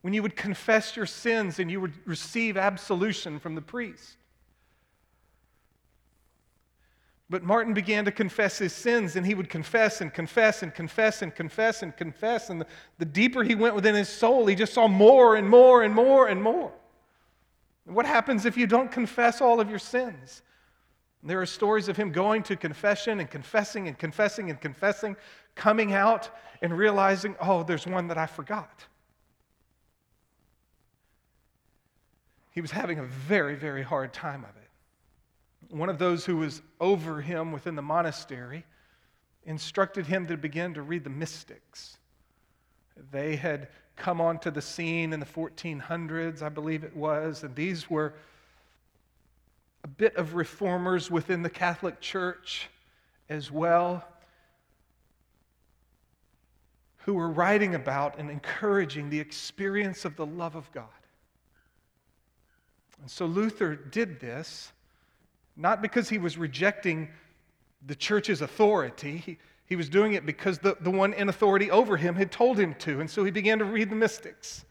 When 0.00 0.14
you 0.14 0.22
would 0.22 0.36
confess 0.36 0.96
your 0.96 1.04
sins 1.04 1.58
and 1.58 1.70
you 1.70 1.82
would 1.82 1.92
receive 2.06 2.56
absolution 2.56 3.38
from 3.38 3.54
the 3.54 3.60
priest. 3.60 4.16
But 7.28 7.42
Martin 7.42 7.74
began 7.74 8.06
to 8.06 8.10
confess 8.10 8.56
his 8.56 8.72
sins, 8.72 9.16
and 9.16 9.26
he 9.26 9.34
would 9.34 9.50
confess 9.50 10.00
and 10.00 10.14
confess 10.14 10.62
and 10.62 10.74
confess 10.74 11.20
and 11.20 11.34
confess 11.34 11.82
and 11.82 11.94
confess. 11.94 12.48
And 12.48 12.62
the, 12.62 12.66
the 12.96 13.04
deeper 13.04 13.42
he 13.44 13.54
went 13.54 13.74
within 13.74 13.94
his 13.94 14.08
soul, 14.08 14.46
he 14.46 14.54
just 14.54 14.72
saw 14.72 14.88
more 14.88 15.36
and 15.36 15.46
more 15.46 15.82
and 15.82 15.92
more 15.92 16.28
and 16.28 16.42
more. 16.42 16.72
What 17.84 18.06
happens 18.06 18.46
if 18.46 18.56
you 18.56 18.66
don't 18.66 18.90
confess 18.90 19.42
all 19.42 19.60
of 19.60 19.68
your 19.68 19.78
sins? 19.78 20.40
There 21.22 21.40
are 21.40 21.46
stories 21.46 21.88
of 21.88 21.96
him 21.96 22.12
going 22.12 22.42
to 22.44 22.56
confession 22.56 23.20
and 23.20 23.30
confessing 23.30 23.88
and 23.88 23.98
confessing 23.98 24.48
and 24.48 24.60
confessing, 24.60 25.16
coming 25.54 25.92
out 25.92 26.30
and 26.62 26.76
realizing, 26.76 27.36
oh, 27.40 27.62
there's 27.62 27.86
one 27.86 28.08
that 28.08 28.16
I 28.16 28.26
forgot. 28.26 28.86
He 32.52 32.60
was 32.60 32.70
having 32.70 32.98
a 32.98 33.04
very, 33.04 33.54
very 33.54 33.82
hard 33.82 34.12
time 34.12 34.44
of 34.44 34.56
it. 34.56 35.74
One 35.74 35.88
of 35.88 35.98
those 35.98 36.24
who 36.24 36.38
was 36.38 36.62
over 36.80 37.20
him 37.20 37.52
within 37.52 37.76
the 37.76 37.82
monastery 37.82 38.64
instructed 39.44 40.06
him 40.06 40.26
to 40.26 40.36
begin 40.36 40.74
to 40.74 40.82
read 40.82 41.04
the 41.04 41.10
mystics. 41.10 41.98
They 43.12 43.36
had 43.36 43.68
come 43.96 44.20
onto 44.20 44.50
the 44.50 44.62
scene 44.62 45.12
in 45.12 45.20
the 45.20 45.26
1400s, 45.26 46.42
I 46.42 46.48
believe 46.48 46.82
it 46.82 46.96
was, 46.96 47.44
and 47.44 47.54
these 47.54 47.88
were 47.88 48.14
a 49.84 49.88
bit 49.88 50.16
of 50.16 50.34
reformers 50.34 51.10
within 51.10 51.42
the 51.42 51.50
Catholic 51.50 52.00
Church, 52.00 52.68
as 53.28 53.50
well 53.50 54.04
who 57.04 57.14
were 57.14 57.30
writing 57.30 57.74
about 57.74 58.18
and 58.18 58.30
encouraging 58.30 59.08
the 59.08 59.18
experience 59.18 60.04
of 60.04 60.16
the 60.16 60.26
love 60.26 60.54
of 60.54 60.70
God. 60.72 60.84
And 63.00 63.10
so 63.10 63.24
Luther 63.26 63.74
did 63.74 64.20
this 64.20 64.72
not 65.56 65.82
because 65.82 66.08
he 66.08 66.18
was 66.18 66.38
rejecting 66.38 67.08
the 67.86 67.94
church's 67.94 68.42
authority. 68.42 69.18
He, 69.18 69.38
he 69.66 69.76
was 69.76 69.88
doing 69.88 70.12
it 70.12 70.26
because 70.26 70.58
the, 70.58 70.76
the 70.80 70.90
one 70.90 71.12
in 71.14 71.28
authority 71.28 71.70
over 71.70 71.96
him 71.96 72.14
had 72.14 72.30
told 72.30 72.58
him 72.58 72.74
to. 72.80 73.00
And 73.00 73.10
so 73.10 73.24
he 73.24 73.30
began 73.30 73.58
to 73.58 73.64
read 73.64 73.90
the 73.90 73.96
mystics 73.96 74.64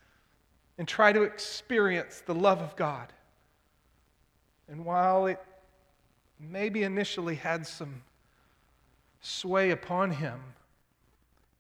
and 0.77 0.87
try 0.87 1.11
to 1.11 1.23
experience 1.23 2.21
the 2.25 2.35
love 2.35 2.59
of 2.59 2.75
God. 2.75 3.11
And 4.69 4.85
while 4.85 5.25
it 5.25 5.39
maybe 6.39 6.83
initially 6.83 7.35
had 7.35 7.65
some 7.65 8.03
sway 9.21 9.71
upon 9.71 10.11
him, 10.11 10.39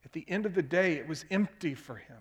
at 0.05 0.13
the 0.13 0.25
end 0.27 0.45
of 0.45 0.53
the 0.53 0.61
day, 0.61 0.93
it 0.93 1.07
was 1.07 1.25
empty 1.29 1.73
for 1.73 1.95
him. 1.95 2.17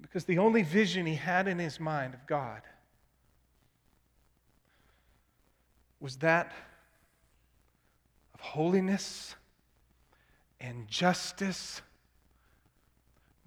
Because 0.00 0.24
the 0.24 0.38
only 0.38 0.62
vision 0.62 1.06
he 1.06 1.14
had 1.14 1.46
in 1.46 1.58
his 1.58 1.78
mind 1.78 2.14
of 2.14 2.26
God 2.26 2.62
was 6.00 6.16
that 6.16 6.52
of 8.34 8.40
holiness 8.40 9.36
and 10.60 10.88
justice, 10.88 11.80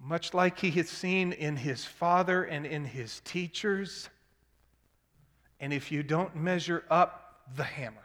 much 0.00 0.32
like 0.32 0.58
he 0.58 0.70
had 0.70 0.88
seen 0.88 1.32
in 1.32 1.56
his 1.56 1.84
father 1.84 2.44
and 2.44 2.64
in 2.64 2.84
his 2.84 3.20
teachers. 3.24 4.08
And 5.60 5.72
if 5.72 5.90
you 5.90 6.02
don't 6.02 6.34
measure 6.36 6.84
up, 6.90 7.44
the 7.56 7.64
hammer. 7.64 7.96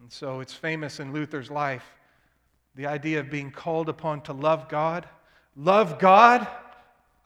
And 0.00 0.12
so 0.12 0.40
it's 0.40 0.54
famous 0.54 1.00
in 1.00 1.12
Luther's 1.12 1.50
life 1.50 1.84
the 2.74 2.86
idea 2.86 3.20
of 3.20 3.30
being 3.30 3.50
called 3.50 3.88
upon 3.88 4.22
to 4.22 4.32
love 4.32 4.68
God. 4.68 5.08
Love 5.56 5.98
God, 5.98 6.46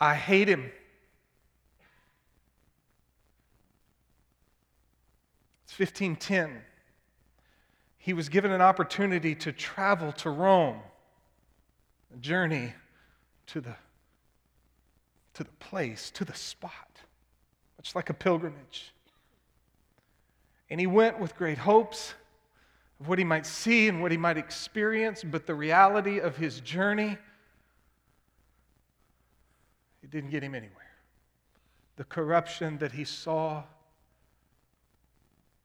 I 0.00 0.14
hate 0.14 0.48
him. 0.48 0.70
It's 5.64 5.78
1510. 5.78 6.62
He 7.98 8.12
was 8.12 8.28
given 8.28 8.50
an 8.50 8.60
opportunity 8.60 9.34
to 9.36 9.52
travel 9.52 10.12
to 10.12 10.30
Rome, 10.30 10.80
a 12.12 12.18
journey 12.18 12.72
to 13.46 13.60
the, 13.60 13.74
to 15.34 15.44
the 15.44 15.52
place, 15.58 16.10
to 16.12 16.24
the 16.24 16.34
spot, 16.34 16.93
much 17.84 17.94
like 17.94 18.08
a 18.08 18.14
pilgrimage. 18.14 18.94
And 20.70 20.80
he 20.80 20.86
went 20.86 21.20
with 21.20 21.36
great 21.36 21.58
hopes 21.58 22.14
of 22.98 23.08
what 23.08 23.18
he 23.18 23.24
might 23.24 23.44
see 23.44 23.88
and 23.88 24.00
what 24.00 24.10
he 24.10 24.16
might 24.16 24.38
experience, 24.38 25.22
but 25.22 25.46
the 25.46 25.54
reality 25.54 26.18
of 26.18 26.34
his 26.34 26.60
journey, 26.60 27.18
it 30.02 30.10
didn't 30.10 30.30
get 30.30 30.42
him 30.42 30.54
anywhere. 30.54 30.80
The 31.96 32.04
corruption 32.04 32.78
that 32.78 32.92
he 32.92 33.04
saw, 33.04 33.64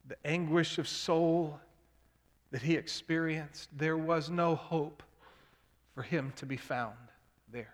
the 0.05 0.17
anguish 0.25 0.77
of 0.77 0.89
soul 0.89 1.57
that 2.51 2.61
he 2.61 2.75
experienced, 2.75 3.69
there 3.77 3.97
was 3.97 4.29
no 4.29 4.55
hope 4.55 5.03
for 5.95 6.03
him 6.03 6.33
to 6.35 6.45
be 6.45 6.57
found 6.57 6.97
there. 7.49 7.73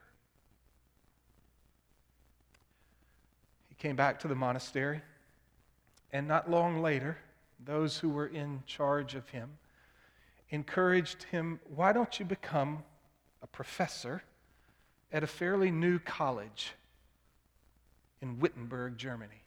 He 3.76 3.82
came 3.82 3.96
back 3.96 4.20
to 4.20 4.28
the 4.28 4.36
monastery, 4.36 5.02
and 6.12 6.28
not 6.28 6.50
long 6.50 6.82
later, 6.82 7.18
those 7.64 7.98
who 7.98 8.10
were 8.10 8.28
in 8.28 8.64
charge 8.66 9.16
of 9.16 9.28
him, 9.30 9.58
encouraged 10.50 11.24
him, 11.24 11.60
Why 11.76 11.92
don't 11.92 12.20
you 12.20 12.26
become 12.26 12.84
a 13.42 13.48
professor 13.48 14.24
at 15.12 15.24
a 15.24 15.28
fairly 15.28 15.72
new 15.72 16.00
college 16.00 16.74
in 18.22 18.40
Wittenberg, 18.40 18.98
Germany? 18.98 19.42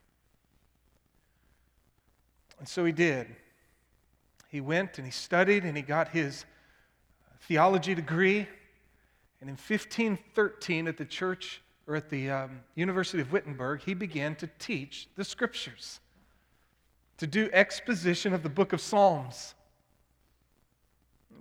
And 2.59 2.69
so 2.69 2.85
he 2.85 2.93
did. 2.93 3.29
He 4.49 4.61
went 4.61 4.99
and 4.99 5.07
he 5.07 5.13
studied 5.13 5.65
and 5.65 5.77
he 5.77 5.83
got 5.83 6.09
his 6.09 6.45
theology 7.43 7.95
degree. 7.95 8.49
And 9.41 9.49
in 9.49 9.57
1513, 9.57 10.89
at 10.89 10.97
the 10.97 11.05
church 11.05 11.63
or 11.89 11.97
at 11.97 12.11
the 12.11 12.31
um, 12.31 12.61
University 12.75 13.21
of 13.23 13.33
Wittenberg, 13.33 13.81
he 13.81 13.95
began 13.95 14.37
to 14.37 14.49
teach 14.59 15.09
the 15.17 15.25
scriptures 15.25 16.01
to 17.17 17.27
do 17.27 17.49
exposition 17.53 18.35
of 18.35 18.43
the 18.43 18.49
book 18.51 18.75
of 18.75 18.81
Psalms. 18.81 19.55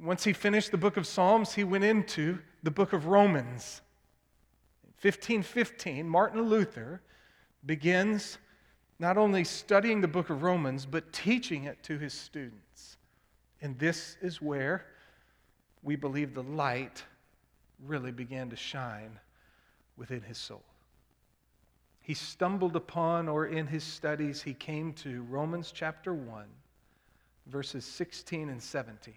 Once 0.02 0.24
he 0.24 0.32
finished 0.32 0.72
the 0.72 0.78
book 0.78 0.96
of 0.96 1.06
Psalms, 1.06 1.54
he 1.54 1.66
went 1.66 1.84
into 1.84 2.40
the 2.64 2.72
book 2.72 2.94
of 2.94 3.08
Romans. 3.08 3.82
In 4.86 4.94
1515, 5.12 6.08
Martin 6.08 6.42
Luther 6.44 7.02
begins 7.66 8.38
not 9.00 9.18
only 9.18 9.44
studying 9.44 10.00
the 10.00 10.08
book 10.08 10.30
of 10.30 10.44
Romans, 10.44 10.86
but 10.86 11.12
teaching 11.12 11.66
it 11.66 11.84
to 11.84 12.00
his 12.00 12.14
students. 12.14 12.98
And 13.62 13.78
this 13.78 14.16
is 14.22 14.42
where 14.42 14.86
we 15.84 15.98
believe 15.98 16.34
the 16.34 16.44
light 16.44 17.04
really 17.86 18.12
began 18.12 18.50
to 18.50 18.56
shine 18.56 19.20
within 19.98 20.22
his 20.22 20.38
soul 20.38 20.64
he 22.08 22.14
stumbled 22.14 22.78
upon, 22.78 23.28
or 23.28 23.48
in 23.48 23.68
his 23.68 23.84
studies, 23.84 24.42
he 24.42 24.54
came 24.54 24.94
to 24.94 25.24
Romans 25.24 25.74
chapter 25.76 26.14
1, 26.14 26.46
verses 27.48 27.84
16 27.84 28.48
and 28.48 28.64
17. 28.64 29.14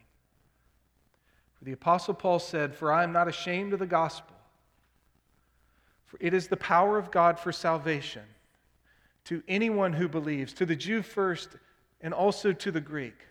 For 1.56 1.64
the 1.64 1.70
Apostle 1.70 2.14
Paul 2.14 2.40
said, 2.40 2.74
For 2.74 2.90
I 2.90 3.04
am 3.04 3.12
not 3.12 3.28
ashamed 3.28 3.72
of 3.72 3.78
the 3.78 3.86
gospel, 3.86 4.34
for 6.04 6.16
it 6.20 6.34
is 6.34 6.48
the 6.48 6.56
power 6.56 6.98
of 6.98 7.12
God 7.12 7.38
for 7.38 7.52
salvation 7.52 8.24
to 9.26 9.40
anyone 9.46 9.92
who 9.92 10.08
believes, 10.08 10.52
to 10.54 10.66
the 10.66 10.74
Jew 10.74 11.00
first, 11.00 11.50
and 12.00 12.12
also 12.12 12.52
to 12.52 12.72
the 12.72 12.80
Greek. 12.80 13.24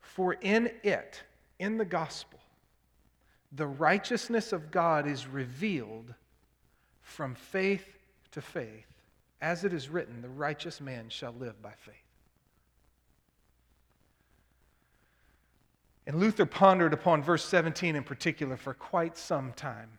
For 0.00 0.32
in 0.32 0.68
it, 0.82 1.22
in 1.60 1.78
the 1.78 1.84
gospel, 1.84 2.40
the 3.52 3.68
righteousness 3.68 4.52
of 4.52 4.72
God 4.72 5.06
is 5.06 5.28
revealed 5.28 6.12
from 7.10 7.34
faith 7.34 7.86
to 8.32 8.40
faith. 8.40 8.86
As 9.40 9.64
it 9.64 9.72
is 9.72 9.88
written, 9.88 10.22
the 10.22 10.28
righteous 10.28 10.80
man 10.80 11.08
shall 11.08 11.34
live 11.38 11.60
by 11.62 11.72
faith. 11.78 11.94
And 16.06 16.18
Luther 16.18 16.46
pondered 16.46 16.92
upon 16.92 17.22
verse 17.22 17.44
17 17.44 17.96
in 17.96 18.02
particular 18.02 18.56
for 18.56 18.74
quite 18.74 19.16
some 19.16 19.52
time. 19.52 19.98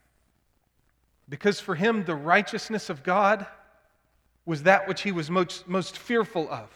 Because 1.29 1.59
for 1.59 1.75
him, 1.75 2.03
the 2.03 2.15
righteousness 2.15 2.89
of 2.89 3.03
God 3.03 3.45
was 4.45 4.63
that 4.63 4.87
which 4.87 5.01
he 5.01 5.11
was 5.11 5.29
most, 5.29 5.67
most 5.67 5.97
fearful 5.97 6.49
of. 6.51 6.69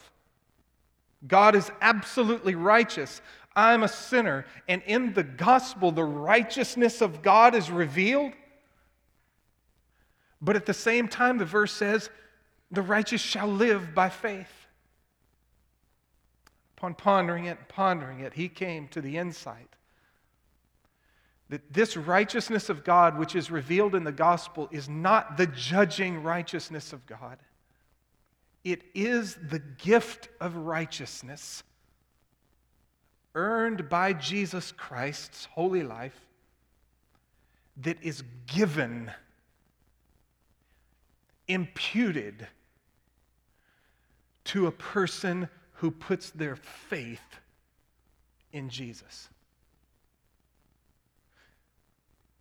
God 1.26 1.54
is 1.54 1.70
absolutely 1.80 2.54
righteous. 2.54 3.20
I'm 3.54 3.82
a 3.82 3.88
sinner. 3.88 4.46
And 4.68 4.82
in 4.86 5.12
the 5.12 5.22
gospel, 5.22 5.92
the 5.92 6.04
righteousness 6.04 7.00
of 7.00 7.22
God 7.22 7.54
is 7.54 7.70
revealed. 7.70 8.32
But 10.40 10.56
at 10.56 10.66
the 10.66 10.74
same 10.74 11.08
time, 11.08 11.38
the 11.38 11.44
verse 11.44 11.72
says, 11.72 12.10
the 12.70 12.82
righteous 12.82 13.20
shall 13.20 13.48
live 13.48 13.94
by 13.94 14.08
faith. 14.08 14.66
Upon 16.76 16.94
pondering 16.94 17.46
it, 17.46 17.58
and 17.58 17.68
pondering 17.68 18.20
it, 18.20 18.34
he 18.34 18.48
came 18.48 18.88
to 18.88 19.00
the 19.00 19.16
insight 19.16 19.68
that 21.48 21.72
this 21.72 21.96
righteousness 21.96 22.68
of 22.68 22.82
God, 22.82 23.18
which 23.18 23.36
is 23.36 23.50
revealed 23.50 23.94
in 23.94 24.04
the 24.04 24.12
gospel, 24.12 24.68
is 24.72 24.88
not 24.88 25.36
the 25.36 25.46
judging 25.46 26.22
righteousness 26.22 26.92
of 26.92 27.06
God. 27.06 27.38
It 28.64 28.82
is 28.94 29.36
the 29.36 29.60
gift 29.60 30.28
of 30.40 30.56
righteousness 30.56 31.62
earned 33.36 33.88
by 33.88 34.12
Jesus 34.12 34.72
Christ's 34.72 35.44
holy 35.52 35.84
life 35.84 36.18
that 37.76 38.02
is 38.02 38.24
given 38.46 39.12
imputed 41.48 42.46
to 44.44 44.66
a 44.66 44.72
person 44.72 45.48
who 45.74 45.90
puts 45.90 46.30
their 46.30 46.56
faith 46.56 47.20
in 48.52 48.68
Jesus. 48.68 49.28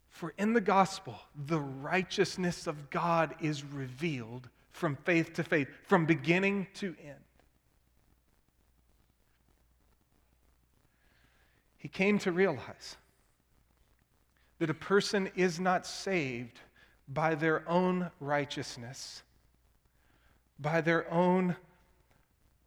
For 0.09 0.33
in 0.37 0.53
the 0.53 0.61
gospel, 0.61 1.19
the 1.35 1.59
righteousness 1.59 2.67
of 2.67 2.89
God 2.89 3.35
is 3.41 3.65
revealed 3.65 4.47
from 4.71 4.95
faith 4.95 5.33
to 5.33 5.43
faith, 5.43 5.67
from 5.83 6.05
beginning 6.05 6.67
to 6.75 6.95
end. 7.03 7.19
He 11.77 11.89
came 11.89 12.17
to 12.19 12.31
realize 12.31 12.97
that 14.59 14.69
a 14.69 14.73
person 14.73 15.29
is 15.35 15.59
not 15.59 15.85
saved 15.85 16.59
by 17.07 17.35
their 17.35 17.67
own 17.69 18.09
righteousness, 18.19 19.23
by 20.59 20.81
their 20.81 21.11
own 21.11 21.55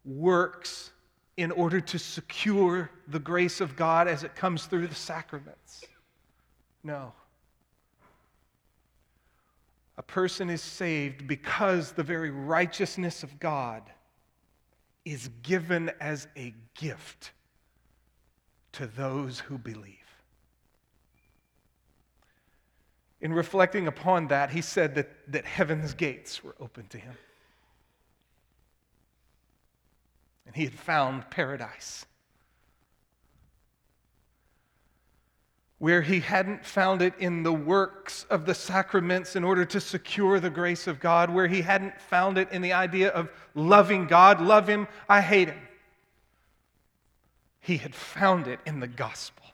works 0.05 0.91
in 1.37 1.51
order 1.53 1.81
to 1.81 1.99
secure 1.99 2.91
the 3.09 3.19
grace 3.19 3.61
of 3.61 3.77
God 3.77 4.09
as 4.09 4.25
it 4.25 4.35
comes 4.35 4.67
through 4.67 4.89
the 4.89 4.95
sacraments. 4.95 5.85
No. 6.83 7.13
A 9.97 10.03
person 10.03 10.49
is 10.49 10.63
saved 10.63 11.27
because 11.27 11.93
the 11.93 12.03
very 12.03 12.31
righteousness 12.31 13.23
of 13.23 13.39
God 13.39 13.83
is 15.05 15.31
given 15.43 15.91
as 16.01 16.29
a 16.37 16.55
gift 16.75 17.33
to 18.73 18.87
those 18.87 19.41
who 19.41 19.59
believe. 19.59 19.98
In 23.21 23.33
reflecting 23.33 23.87
upon 23.87 24.29
that, 24.29 24.51
he 24.51 24.61
said 24.61 24.95
that, 24.95 25.09
that 25.33 25.45
heaven's 25.45 25.95
gates 25.95 26.45
were 26.45 26.55
open 26.61 26.87
to 26.89 26.99
him. 26.99 27.15
And 30.47 30.55
he 30.55 30.65
had 30.65 30.75
found 30.75 31.29
paradise. 31.31 32.07
where 35.79 36.03
he 36.03 36.21
hadn't 36.21 36.65
found 36.65 37.03
it 37.03 37.15
in 37.19 37.45
the 37.45 37.53
works 37.53 38.27
of 38.31 38.47
the 38.47 38.55
sacraments 38.55 39.37
in 39.37 39.45
order 39.45 39.65
to 39.65 39.81
secure 39.81 40.41
the 40.41 40.51
grace 40.51 40.89
of 40.89 40.99
God, 40.99 41.31
where 41.31 41.47
he 41.47 41.63
hadn't 41.63 42.01
found 42.01 42.37
it 42.37 42.51
in 42.51 42.63
the 42.63 42.73
idea 42.73 43.11
of 43.11 43.31
loving 43.55 44.07
God, 44.07 44.41
love 44.41 44.67
him, 44.67 44.89
I 45.09 45.21
hate 45.21 45.49
him. 45.49 45.61
He 47.61 47.77
had 47.77 47.95
found 47.95 48.49
it 48.49 48.59
in 48.67 48.81
the 48.81 48.89
gospel. 48.89 49.45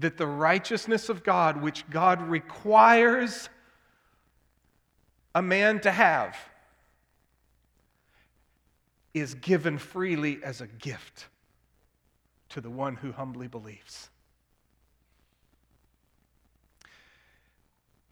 That 0.00 0.16
the 0.16 0.26
righteousness 0.26 1.08
of 1.08 1.22
God, 1.22 1.62
which 1.62 1.88
God 1.88 2.20
requires 2.22 3.48
a 5.34 5.42
man 5.42 5.80
to 5.80 5.90
have, 5.90 6.36
is 9.14 9.34
given 9.34 9.78
freely 9.78 10.40
as 10.44 10.60
a 10.60 10.66
gift 10.66 11.28
to 12.50 12.60
the 12.60 12.70
one 12.70 12.96
who 12.96 13.12
humbly 13.12 13.46
believes. 13.46 14.10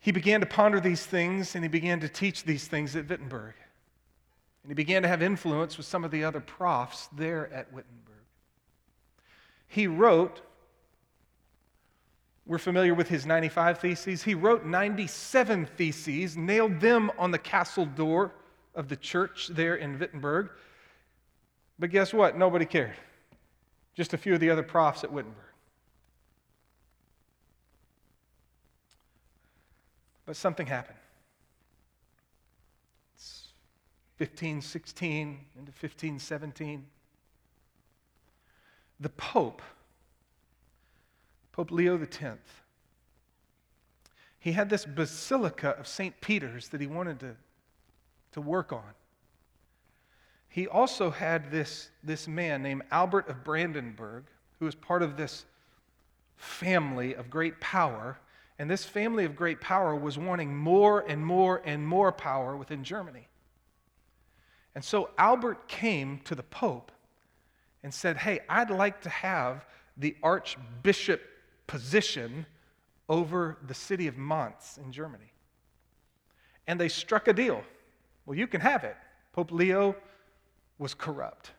he 0.08 0.12
began 0.12 0.40
to 0.40 0.46
ponder 0.46 0.80
these 0.80 1.04
things 1.04 1.54
and 1.54 1.62
he 1.62 1.68
began 1.68 2.00
to 2.00 2.08
teach 2.08 2.44
these 2.44 2.66
things 2.66 2.96
at 2.96 3.06
Wittenberg. 3.08 3.52
And 4.62 4.70
he 4.70 4.74
began 4.74 5.02
to 5.02 5.08
have 5.08 5.22
influence 5.22 5.76
with 5.76 5.84
some 5.84 6.02
of 6.02 6.10
the 6.10 6.24
other 6.24 6.40
profs 6.40 7.08
there 7.08 7.52
at 7.52 7.70
Wittenberg. 7.72 8.24
He 9.66 9.86
wrote, 9.86 10.40
we're 12.48 12.58
familiar 12.58 12.94
with 12.94 13.08
his 13.08 13.26
95 13.26 13.78
theses. 13.78 14.22
He 14.22 14.34
wrote 14.34 14.64
97 14.64 15.66
theses, 15.76 16.34
nailed 16.34 16.80
them 16.80 17.12
on 17.18 17.30
the 17.30 17.38
castle 17.38 17.84
door 17.84 18.32
of 18.74 18.88
the 18.88 18.96
church 18.96 19.48
there 19.48 19.76
in 19.76 19.98
Wittenberg. 19.98 20.48
But 21.78 21.90
guess 21.90 22.14
what? 22.14 22.38
Nobody 22.38 22.64
cared. 22.64 22.96
Just 23.94 24.14
a 24.14 24.18
few 24.18 24.32
of 24.32 24.40
the 24.40 24.48
other 24.48 24.62
profs 24.62 25.04
at 25.04 25.12
Wittenberg. 25.12 25.44
But 30.24 30.34
something 30.34 30.66
happened. 30.66 30.98
It's 33.14 33.48
15, 34.16 34.62
16 34.62 35.38
into 35.58 35.70
1517. 35.72 36.86
The 39.00 39.08
Pope, 39.10 39.60
Pope 41.58 41.72
Leo 41.72 42.00
X, 42.00 42.38
he 44.38 44.52
had 44.52 44.70
this 44.70 44.84
basilica 44.86 45.70
of 45.70 45.88
St. 45.88 46.14
Peter's 46.20 46.68
that 46.68 46.80
he 46.80 46.86
wanted 46.86 47.18
to, 47.18 47.34
to 48.30 48.40
work 48.40 48.72
on. 48.72 48.92
He 50.48 50.68
also 50.68 51.10
had 51.10 51.50
this, 51.50 51.90
this 52.04 52.28
man 52.28 52.62
named 52.62 52.82
Albert 52.92 53.28
of 53.28 53.42
Brandenburg, 53.42 54.26
who 54.60 54.66
was 54.66 54.76
part 54.76 55.02
of 55.02 55.16
this 55.16 55.46
family 56.36 57.14
of 57.14 57.28
great 57.28 57.60
power 57.60 58.20
and 58.60 58.70
this 58.70 58.84
family 58.84 59.24
of 59.24 59.34
great 59.34 59.60
power 59.60 59.96
was 59.96 60.16
wanting 60.16 60.56
more 60.56 61.00
and 61.08 61.26
more 61.26 61.60
and 61.64 61.84
more 61.84 62.12
power 62.12 62.56
within 62.56 62.84
Germany. 62.84 63.26
And 64.76 64.84
so 64.84 65.10
Albert 65.18 65.66
came 65.66 66.20
to 66.20 66.36
the 66.36 66.44
Pope 66.44 66.92
and 67.82 67.92
said, 67.92 68.16
Hey, 68.16 68.42
I'd 68.48 68.70
like 68.70 69.00
to 69.00 69.08
have 69.08 69.66
the 69.96 70.14
archbishop 70.22 71.20
position 71.68 72.44
over 73.08 73.58
the 73.68 73.74
city 73.74 74.08
of 74.08 74.16
Mons 74.16 74.80
in 74.84 74.90
Germany. 74.90 75.32
And 76.66 76.80
they 76.80 76.88
struck 76.88 77.28
a 77.28 77.32
deal. 77.32 77.62
Well, 78.26 78.36
you 78.36 78.48
can 78.48 78.60
have 78.60 78.82
it. 78.82 78.96
Pope 79.32 79.52
Leo 79.52 79.94
was 80.78 80.92
corrupt. 80.94 81.52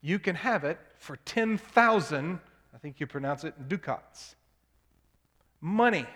You 0.00 0.20
can 0.20 0.36
have 0.36 0.62
it 0.62 0.78
for 0.98 1.16
10,000, 1.24 2.40
I 2.72 2.78
think 2.78 3.00
you 3.00 3.08
pronounce 3.08 3.42
it, 3.42 3.68
ducats 3.68 4.36
money. 5.60 6.06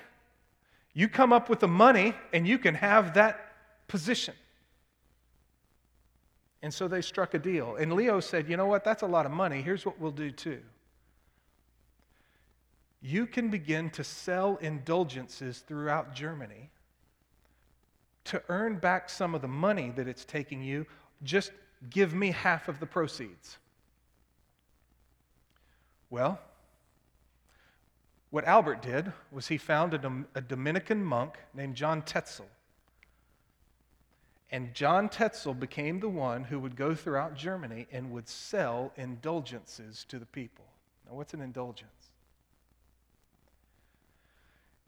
You 0.93 1.09
come 1.09 1.33
up 1.33 1.49
with 1.49 1.61
the 1.61 1.69
money 1.69 2.15
and 2.33 2.47
you 2.47 2.59
can 2.59 2.75
have 2.75 3.15
that 3.15 3.53
position. 3.89 4.35
And 6.63 6.73
so 6.73 6.89
they 6.89 7.03
struck 7.03 7.35
a 7.35 7.39
deal. 7.39 7.77
And 7.77 7.93
Leo 7.93 8.21
said, 8.21 8.49
You 8.49 8.57
know 8.57 8.67
what? 8.67 8.85
That's 8.85 9.03
a 9.03 9.07
lot 9.07 9.27
of 9.27 9.33
money. 9.33 9.61
Here's 9.61 9.85
what 9.85 10.01
we'll 10.01 10.13
do 10.13 10.31
too. 10.31 10.61
You 13.07 13.27
can 13.27 13.51
begin 13.51 13.91
to 13.91 14.03
sell 14.03 14.57
indulgences 14.63 15.59
throughout 15.59 16.15
Germany 16.15 16.71
to 18.25 18.43
earn 18.49 18.79
back 18.79 19.11
some 19.11 19.35
of 19.35 19.43
the 19.43 19.49
money 19.49 19.93
that 19.95 20.09
it's 20.09 20.25
taking 20.25 20.63
you. 20.63 20.87
Just 21.23 21.53
give 21.91 22.15
me 22.15 22.31
half 22.31 22.67
of 22.67 22.81
the 22.81 22.87
proceeds. 22.87 23.59
Well, 26.09 26.41
what 28.31 28.47
Albert 28.47 28.81
did 28.81 29.13
was 29.31 29.49
he 29.49 29.59
found 29.59 29.93
a, 29.93 30.41
Dominican 30.41 31.05
monk 31.05 31.35
named 31.53 31.75
John 31.75 32.01
Tetzel. 32.01 32.49
And 34.51 34.73
John 34.73 35.11
Tetzel 35.11 35.53
became 35.53 36.01
the 36.01 36.09
one 36.09 36.45
who 36.45 36.59
would 36.59 36.75
go 36.75 36.95
throughout 36.95 37.37
Germany 37.37 37.87
and 37.93 38.13
would 38.13 38.31
sell 38.31 38.93
indulgences 38.97 40.07
to 40.09 40.19
the 40.19 40.25
people. 40.25 40.65
Now, 41.07 41.17
what's 41.17 41.35
an 41.35 41.43
indulgence? 41.43 42.04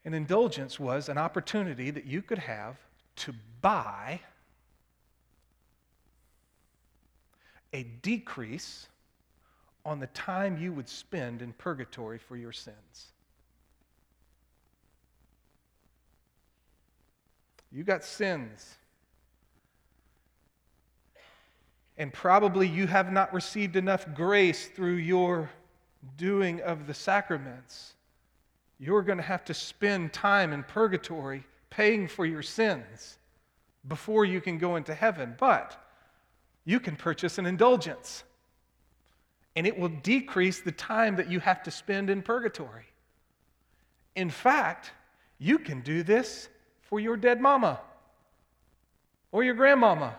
An 0.06 0.14
indulgence 0.14 0.78
was 0.78 1.08
an 1.08 1.18
opportunity 1.18 1.90
that 1.90 2.06
you 2.06 2.22
could 2.22 2.38
have 2.38 2.76
to 3.16 3.34
buy 3.60 4.20
a 7.72 7.82
decrease 8.02 8.86
on 9.84 9.98
the 9.98 10.06
time 10.08 10.58
you 10.58 10.72
would 10.72 10.88
spend 10.88 11.42
in 11.42 11.52
purgatory 11.54 12.18
for 12.18 12.36
your 12.36 12.52
sins. 12.52 13.06
You 17.72 17.82
got 17.82 18.04
sins. 18.04 18.76
And 21.98 22.12
probably 22.12 22.68
you 22.68 22.86
have 22.86 23.10
not 23.10 23.34
received 23.34 23.74
enough 23.74 24.06
grace 24.14 24.68
through 24.68 24.96
your 24.96 25.50
doing 26.16 26.60
of 26.60 26.86
the 26.86 26.94
sacraments. 26.94 27.95
You're 28.78 29.02
going 29.02 29.18
to 29.18 29.24
have 29.24 29.44
to 29.46 29.54
spend 29.54 30.12
time 30.12 30.52
in 30.52 30.62
purgatory 30.62 31.44
paying 31.70 32.08
for 32.08 32.26
your 32.26 32.42
sins 32.42 33.18
before 33.88 34.24
you 34.24 34.40
can 34.40 34.58
go 34.58 34.76
into 34.76 34.94
heaven. 34.94 35.34
But 35.38 35.82
you 36.64 36.80
can 36.80 36.96
purchase 36.96 37.38
an 37.38 37.46
indulgence, 37.46 38.24
and 39.54 39.66
it 39.66 39.78
will 39.78 39.88
decrease 39.88 40.60
the 40.60 40.72
time 40.72 41.16
that 41.16 41.30
you 41.30 41.40
have 41.40 41.62
to 41.62 41.70
spend 41.70 42.10
in 42.10 42.22
purgatory. 42.22 42.86
In 44.14 44.30
fact, 44.30 44.92
you 45.38 45.58
can 45.58 45.80
do 45.80 46.02
this 46.02 46.48
for 46.82 47.00
your 47.00 47.16
dead 47.16 47.40
mama, 47.40 47.80
or 49.32 49.44
your 49.44 49.54
grandmama, 49.54 50.16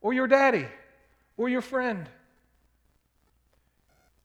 or 0.00 0.12
your 0.12 0.26
daddy, 0.26 0.66
or 1.36 1.48
your 1.48 1.62
friend. 1.62 2.08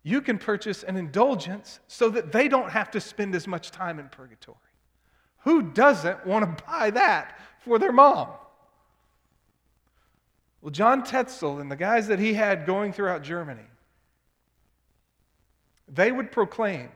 You 0.04 0.22
can 0.22 0.38
purchase 0.38 0.84
an 0.84 0.98
indulgence 0.98 1.80
so 1.88 2.10
that 2.10 2.32
they 2.32 2.48
don't 2.48 2.72
have 2.72 2.92
to 2.92 3.02
spend 3.02 3.36
as 3.36 3.48
much 3.48 3.72
time 3.72 4.00
in 4.00 4.10
purgatory. 4.10 4.58
Who 5.44 5.62
doesn't 5.62 6.26
want 6.26 6.58
to 6.58 6.64
buy 6.68 6.92
that 6.92 7.40
for 7.60 7.78
their 7.78 7.92
mom? 7.92 8.30
Well, 10.62 10.72
John 10.72 11.04
Tetzel 11.04 11.60
and 11.60 11.72
the 11.72 11.76
guys 11.76 12.08
that 12.08 12.20
he 12.20 12.34
had 12.34 12.66
going 12.66 12.94
throughout 12.94 13.24
Germany, 13.24 13.66
they 15.88 16.12
would 16.12 16.32
proclaim 16.32 16.90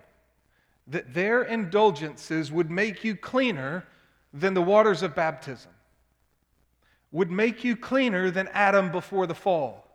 that 0.87 1.13
their 1.13 1.41
indulgences 1.43 2.51
would 2.51 2.69
make 2.69 3.03
you 3.03 3.15
cleaner 3.15 3.85
than 4.31 4.53
the 4.53 4.61
waters 4.61 5.01
of 5.01 5.15
baptism, 5.15 5.71
would 7.11 7.31
make 7.31 7.63
you 7.63 7.75
cleaner 7.75 8.29
than 8.29 8.47
Adam 8.49 8.91
before 8.91 9.25
the 9.25 9.33
fall. 9.33 9.87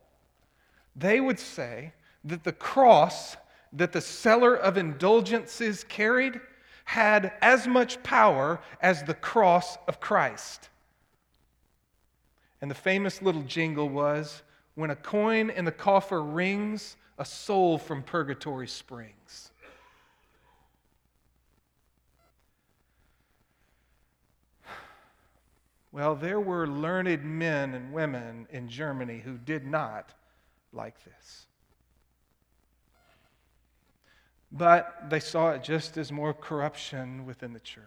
They 0.96 1.20
would 1.20 1.38
say 1.38 1.92
that 2.24 2.44
the 2.44 2.52
cross 2.52 3.36
that 3.72 3.92
the 3.92 4.00
seller 4.00 4.56
of 4.56 4.76
indulgences 4.76 5.84
carried 5.84 6.40
had 6.84 7.32
as 7.40 7.66
much 7.68 8.02
power 8.02 8.60
as 8.80 9.04
the 9.04 9.14
cross 9.14 9.78
of 9.86 10.00
Christ. 10.00 10.68
And 12.60 12.70
the 12.70 12.74
famous 12.74 13.22
little 13.22 13.42
jingle 13.42 13.88
was 13.88 14.42
when 14.74 14.90
a 14.90 14.96
coin 14.96 15.50
in 15.50 15.64
the 15.64 15.72
coffer 15.72 16.22
rings, 16.22 16.96
a 17.18 17.24
soul 17.24 17.78
from 17.78 18.02
purgatory 18.02 18.66
springs. 18.66 19.52
Well, 25.92 26.14
there 26.14 26.40
were 26.40 26.66
learned 26.66 27.24
men 27.24 27.74
and 27.74 27.92
women 27.92 28.46
in 28.50 28.68
Germany 28.68 29.18
who 29.18 29.36
did 29.38 29.66
not 29.66 30.12
like 30.72 31.02
this. 31.04 31.46
But 34.52 35.10
they 35.10 35.20
saw 35.20 35.50
it 35.50 35.62
just 35.62 35.96
as 35.96 36.10
more 36.10 36.34
corruption 36.34 37.24
within 37.24 37.52
the 37.52 37.60
church. 37.60 37.84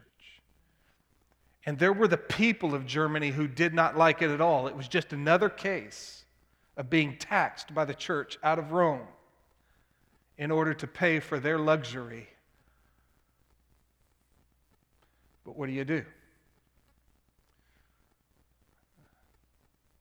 And 1.66 1.80
there 1.80 1.94
were 1.94 2.08
the 2.08 2.18
people 2.18 2.74
of 2.74 2.86
Germany 2.86 3.32
who 3.32 3.48
did 3.48 3.74
not 3.74 3.98
like 3.98 4.22
it 4.22 4.30
at 4.30 4.42
all. 4.42 4.68
It 4.68 4.76
was 4.76 4.88
just 4.88 5.14
another 5.14 5.50
case 5.50 6.26
of 6.76 6.90
being 6.90 7.18
taxed 7.18 7.74
by 7.74 7.86
the 7.86 7.94
church 7.94 8.38
out 8.44 8.60
of 8.60 8.72
Rome 8.72 9.08
in 10.38 10.52
order 10.52 10.74
to 10.74 10.88
pay 10.88 11.20
for 11.20 11.40
their 11.40 11.58
luxury. 11.58 12.28
But 15.46 15.58
what 15.58 15.68
do 15.68 15.74
you 15.74 15.86
do? 15.86 16.04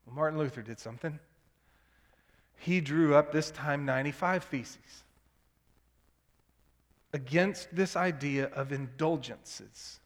Well, 0.06 0.16
Martin 0.16 0.38
Luther 0.38 0.62
did 0.62 0.78
something. 0.78 1.18
He 2.56 2.80
drew 2.80 3.14
up 3.14 3.32
this 3.32 3.50
time 3.50 3.84
95 3.84 4.44
theses 4.44 5.04
against 7.12 7.74
this 7.74 7.96
idea 7.96 8.46
of 8.54 8.72
indulgences. 8.72 10.00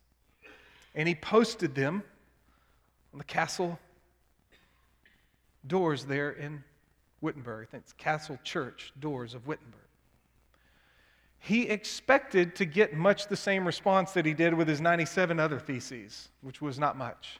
And 0.94 1.06
he 1.06 1.14
posted 1.14 1.74
them 1.74 2.02
on 3.12 3.18
the 3.18 3.24
castle 3.24 3.78
doors 5.66 6.04
there 6.04 6.30
in 6.30 6.64
Wittenberg. 7.20 7.66
I 7.68 7.70
think 7.70 7.84
it's 7.84 7.92
Castle 7.92 8.38
Church 8.44 8.92
doors 8.98 9.34
of 9.34 9.46
Wittenberg. 9.46 9.80
He 11.38 11.62
expected 11.62 12.56
to 12.56 12.64
get 12.64 12.94
much 12.94 13.28
the 13.28 13.36
same 13.36 13.64
response 13.66 14.12
that 14.12 14.26
he 14.26 14.34
did 14.34 14.52
with 14.54 14.66
his 14.66 14.80
97 14.80 15.38
other 15.38 15.60
theses, 15.60 16.28
which 16.40 16.60
was 16.60 16.78
not 16.78 16.96
much. 16.96 17.38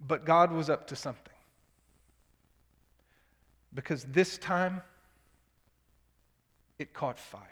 But 0.00 0.24
God 0.24 0.52
was 0.52 0.68
up 0.68 0.86
to 0.88 0.96
something. 0.96 1.34
Because 3.74 4.04
this 4.04 4.38
time, 4.38 4.82
it 6.78 6.94
caught 6.94 7.18
fire. 7.18 7.42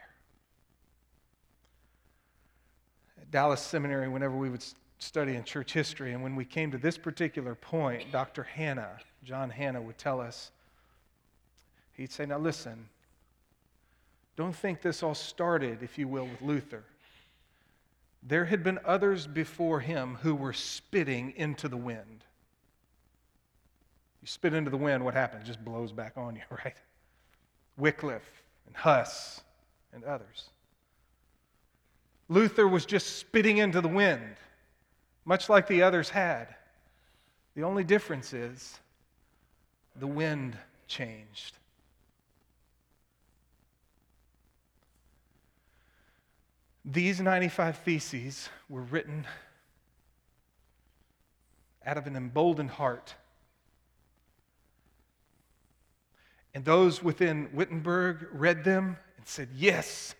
At 3.21 3.31
Dallas 3.31 3.61
Seminary, 3.61 4.09
whenever 4.09 4.37
we 4.37 4.51
would 4.51 4.65
study 4.99 5.35
in 5.35 5.45
church 5.45 5.73
history, 5.73 6.13
and 6.13 6.23
when 6.23 6.37
we 6.37 6.45
came 6.45 6.71
to 6.71 6.79
this 6.79 6.97
particular 6.97 7.55
point, 7.55 8.11
Dr. 8.13 8.45
Hannah, 8.45 8.99
John 9.25 9.51
Hannah, 9.51 9.83
would 9.83 9.99
tell 9.99 10.21
us, 10.21 10.53
he'd 11.95 12.13
say, 12.13 12.27
Now 12.27 12.39
listen, 12.39 12.89
don't 14.37 14.55
think 14.55 14.83
this 14.83 15.03
all 15.03 15.15
started, 15.15 15.83
if 15.83 15.99
you 15.99 16.09
will, 16.09 16.27
with 16.27 16.43
Luther. 16.43 16.85
There 18.23 18.45
had 18.45 18.63
been 18.63 18.79
others 18.85 19.27
before 19.27 19.81
him 19.81 20.19
who 20.23 20.35
were 20.35 20.53
spitting 20.53 21.33
into 21.37 21.69
the 21.69 21.77
wind. 21.77 22.25
You 24.21 24.29
spit 24.29 24.53
into 24.53 24.71
the 24.71 24.77
wind, 24.77 25.05
what 25.05 25.15
happens? 25.15 25.45
It 25.45 25.47
just 25.47 25.65
blows 25.65 25.93
back 25.93 26.15
on 26.17 26.35
you, 26.37 26.43
right? 26.65 26.77
Wycliffe 27.77 28.43
and 28.67 28.77
Huss 28.77 29.43
and 29.93 30.05
others. 30.05 30.51
Luther 32.29 32.67
was 32.67 32.87
just 32.87 33.19
spitting 33.19 33.59
into 33.59 33.81
the 33.81 33.89
wind, 33.89 34.37
much 35.25 35.49
like 35.49 35.67
the 35.69 35.83
others 35.83 36.11
had. 36.11 36.55
The 37.55 37.63
only 37.63 37.85
difference 37.85 38.33
is 38.33 38.79
the 39.95 40.07
wind 40.07 40.57
changed. 40.89 41.57
These 46.85 47.21
95 47.21 47.79
theses 47.79 48.49
were 48.69 48.83
written 48.83 49.27
out 51.85 51.97
of 51.97 52.07
an 52.07 52.17
emboldened 52.17 52.71
heart 52.71 53.15
And 56.57 56.65
those 56.65 57.03
within 57.03 57.51
Wittenberg 57.53 58.29
read 58.33 58.65
them 58.65 58.97
and 59.19 59.29
said, 59.29 59.51
Yes. 59.55 60.15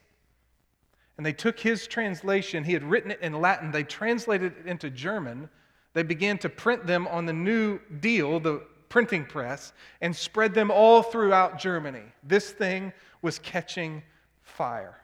And 1.17 1.25
they 1.25 1.33
took 1.33 1.59
his 1.59 1.87
translation. 1.87 2.63
He 2.63 2.75
had 2.75 2.85
written 2.85 3.11
it 3.11 3.23
in 3.23 3.41
Latin. 3.41 3.71
They 3.71 3.85
translated 3.85 4.53
it 4.59 4.67
into 4.67 4.91
German. 4.91 5.49
They 5.95 6.03
began 6.03 6.37
to 6.41 6.51
print 6.51 6.87
them 6.87 7.09
on 7.09 7.25
the 7.25 7.33
new 7.33 7.79
deal, 8.01 8.39
the 8.39 8.63
printing 8.91 9.25
press, 9.25 9.73
and 10.03 10.15
spread 10.15 10.53
them 10.53 10.71
all 10.71 11.03
throughout 11.03 11.59
Germany. 11.59 12.05
This 12.23 12.51
thing 12.51 12.93
was 13.23 13.39
catching 13.39 14.03
fire. 14.43 15.01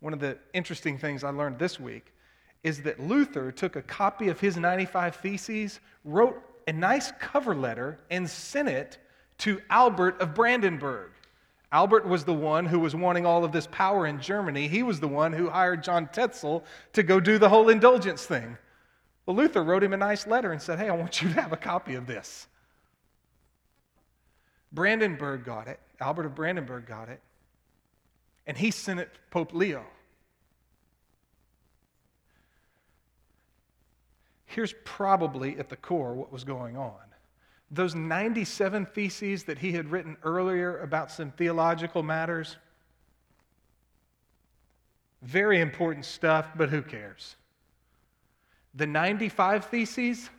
One 0.00 0.14
of 0.14 0.18
the 0.20 0.38
interesting 0.54 0.96
things 0.96 1.24
I 1.24 1.28
learned 1.28 1.58
this 1.58 1.78
week 1.78 2.14
is 2.62 2.80
that 2.84 2.98
Luther 2.98 3.52
took 3.52 3.76
a 3.76 3.82
copy 3.82 4.28
of 4.28 4.40
his 4.40 4.56
95 4.56 5.16
Theses, 5.16 5.80
wrote 6.06 6.42
a 6.66 6.72
nice 6.72 7.12
cover 7.20 7.54
letter, 7.54 7.98
and 8.10 8.30
sent 8.30 8.70
it 8.70 8.96
to 9.38 9.60
Albert 9.70 10.20
of 10.20 10.34
Brandenburg. 10.34 11.10
Albert 11.72 12.06
was 12.06 12.24
the 12.24 12.32
one 12.32 12.66
who 12.66 12.78
was 12.78 12.94
wanting 12.94 13.26
all 13.26 13.44
of 13.44 13.52
this 13.52 13.66
power 13.66 14.06
in 14.06 14.20
Germany. 14.20 14.68
He 14.68 14.82
was 14.82 15.00
the 15.00 15.08
one 15.08 15.32
who 15.32 15.50
hired 15.50 15.82
John 15.82 16.08
Tetzel 16.12 16.64
to 16.92 17.02
go 17.02 17.20
do 17.20 17.38
the 17.38 17.48
whole 17.48 17.68
indulgence 17.68 18.24
thing. 18.24 18.56
Well, 19.26 19.36
Luther 19.36 19.64
wrote 19.64 19.82
him 19.82 19.92
a 19.92 19.96
nice 19.96 20.26
letter 20.26 20.52
and 20.52 20.62
said, 20.62 20.78
Hey, 20.78 20.88
I 20.88 20.94
want 20.94 21.20
you 21.20 21.28
to 21.28 21.40
have 21.40 21.52
a 21.52 21.56
copy 21.56 21.94
of 21.96 22.06
this. 22.06 22.46
Brandenburg 24.72 25.44
got 25.44 25.68
it. 25.68 25.80
Albert 26.00 26.26
of 26.26 26.34
Brandenburg 26.34 26.86
got 26.86 27.08
it. 27.08 27.20
And 28.46 28.56
he 28.56 28.70
sent 28.70 29.00
it 29.00 29.14
to 29.14 29.20
Pope 29.30 29.52
Leo. 29.52 29.84
Here's 34.44 34.74
probably 34.84 35.58
at 35.58 35.68
the 35.68 35.76
core 35.76 36.14
what 36.14 36.32
was 36.32 36.44
going 36.44 36.76
on. 36.76 36.94
Those 37.70 37.94
97 37.94 38.86
theses 38.86 39.44
that 39.44 39.58
he 39.58 39.72
had 39.72 39.90
written 39.90 40.16
earlier 40.22 40.78
about 40.78 41.10
some 41.10 41.32
theological 41.32 42.02
matters, 42.02 42.56
very 45.22 45.60
important 45.60 46.04
stuff, 46.04 46.48
but 46.56 46.68
who 46.68 46.82
cares? 46.82 47.34
The 48.74 48.86
95 48.86 49.64
theses, 49.66 50.30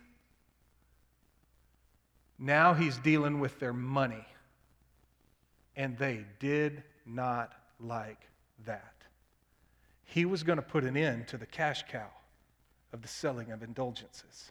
now 2.38 2.72
he's 2.72 2.96
dealing 2.98 3.40
with 3.40 3.58
their 3.58 3.72
money. 3.72 4.24
And 5.76 5.98
they 5.98 6.24
did 6.38 6.82
not 7.04 7.52
like 7.78 8.20
that. 8.64 8.94
He 10.04 10.24
was 10.24 10.42
going 10.42 10.56
to 10.56 10.62
put 10.62 10.84
an 10.84 10.96
end 10.96 11.28
to 11.28 11.36
the 11.36 11.46
cash 11.46 11.84
cow 11.90 12.08
of 12.92 13.02
the 13.02 13.08
selling 13.08 13.52
of 13.52 13.62
indulgences. 13.62 14.50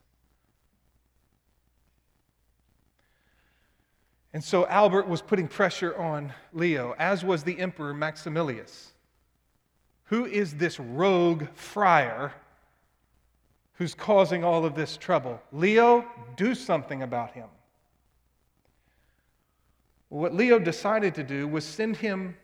And 4.34 4.44
so 4.44 4.68
Albert 4.68 5.08
was 5.08 5.22
putting 5.22 5.48
pressure 5.48 5.98
on 5.98 6.34
Leo, 6.54 6.96
as 7.00 7.24
was 7.24 7.44
the 7.44 7.60
emperor 7.60 7.94
Maximilius. 7.94 8.92
Who 10.06 10.26
is 10.26 10.56
this 10.56 10.80
rogue 10.80 11.46
friar 11.54 12.34
who's 13.74 13.94
causing 13.94 14.44
all 14.44 14.66
of 14.66 14.76
this 14.76 14.98
trouble? 14.98 15.42
Leo, 15.52 16.06
do 16.36 16.56
something 16.56 17.04
about 17.04 17.32
him. 17.32 17.48
What 20.10 20.34
Leo 20.34 20.60
decided 20.60 21.16
to 21.16 21.24
do 21.24 21.48
was 21.48 21.66
send 21.66 21.98
him. 21.98 22.36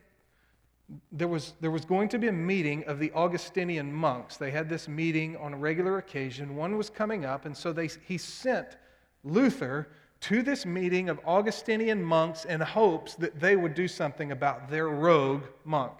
There 1.12 1.30
was, 1.30 1.54
there 1.62 1.72
was 1.72 1.86
going 1.86 2.10
to 2.10 2.20
be 2.20 2.28
a 2.28 2.34
meeting 2.34 2.84
of 2.86 3.00
the 3.00 3.12
Augustinian 3.14 3.92
monks. 3.92 4.36
They 4.36 4.52
had 4.52 4.68
this 4.68 4.88
meeting 4.90 5.38
on 5.38 5.54
a 5.54 5.58
regular 5.58 5.98
occasion. 5.98 6.56
One 6.56 6.78
was 6.78 6.90
coming 6.90 7.24
up, 7.24 7.46
and 7.46 7.56
so 7.56 7.72
they, 7.72 7.90
he 8.06 8.18
sent 8.18 8.78
Luther 9.24 9.88
to 10.24 10.42
this 10.42 10.66
meeting 10.66 11.10
of 11.10 11.20
Augustinian 11.26 12.02
monks 12.02 12.46
in 12.46 12.62
hopes 12.62 13.16
that 13.16 13.42
they 13.42 13.58
would 13.58 13.74
do 13.74 13.90
something 13.90 14.32
about 14.32 14.70
their 14.70 14.88
rogue 14.88 15.44
monk. 15.66 15.92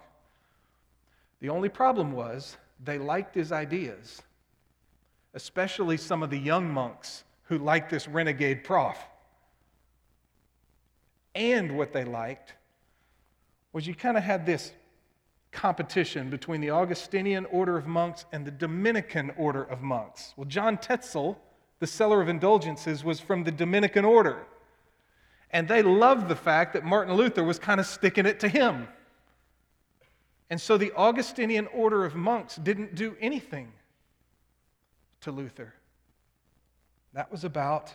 The 1.40 1.50
only 1.50 1.68
problem 1.68 2.12
was 2.12 2.56
they 2.82 2.96
liked 2.96 3.34
his 3.34 3.52
ideas, 3.52 4.22
especially 5.34 5.98
some 5.98 6.22
of 6.22 6.30
the 6.30 6.38
young 6.38 6.70
monks 6.70 7.24
who 7.44 7.58
liked 7.58 7.90
this 7.90 8.08
renegade 8.08 8.64
prof. 8.64 8.96
And 11.34 11.76
what 11.76 11.92
they 11.92 12.04
liked 12.04 12.54
was 13.74 13.86
you 13.86 13.94
kind 13.94 14.16
of 14.16 14.22
had 14.22 14.46
this 14.46 14.72
competition 15.52 16.30
between 16.30 16.62
the 16.62 16.70
Augustinian 16.70 17.44
order 17.46 17.76
of 17.76 17.86
monks 17.86 18.24
and 18.32 18.46
the 18.46 18.50
Dominican 18.50 19.32
order 19.36 19.64
of 19.64 19.82
monks. 19.82 20.32
Well, 20.34 20.46
John 20.46 20.78
Tetzel 20.78 21.38
the 21.80 21.86
seller 21.86 22.20
of 22.20 22.28
indulgences, 22.28 23.04
was 23.04 23.20
from 23.20 23.44
the 23.44 23.52
Dominican 23.52 24.04
order. 24.04 24.44
And 25.50 25.68
they 25.68 25.82
loved 25.82 26.28
the 26.28 26.36
fact 26.36 26.72
that 26.72 26.84
Martin 26.84 27.14
Luther 27.14 27.44
was 27.44 27.58
kind 27.58 27.78
of 27.78 27.86
sticking 27.86 28.26
it 28.26 28.40
to 28.40 28.48
him. 28.48 28.88
And 30.50 30.60
so 30.60 30.76
the 30.76 30.92
Augustinian 30.92 31.66
order 31.68 32.04
of 32.04 32.14
monks 32.14 32.56
didn't 32.56 32.94
do 32.94 33.16
anything 33.20 33.72
to 35.22 35.32
Luther. 35.32 35.74
That 37.12 37.30
was 37.30 37.44
about 37.44 37.94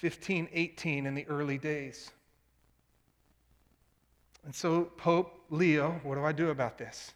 1518 0.00 1.06
in 1.06 1.14
the 1.14 1.26
early 1.28 1.58
days. 1.58 2.10
And 4.44 4.54
so, 4.54 4.84
Pope 4.96 5.40
Leo, 5.50 5.98
what 6.02 6.16
do 6.16 6.24
I 6.24 6.32
do 6.32 6.50
about 6.50 6.76
this? 6.76 7.14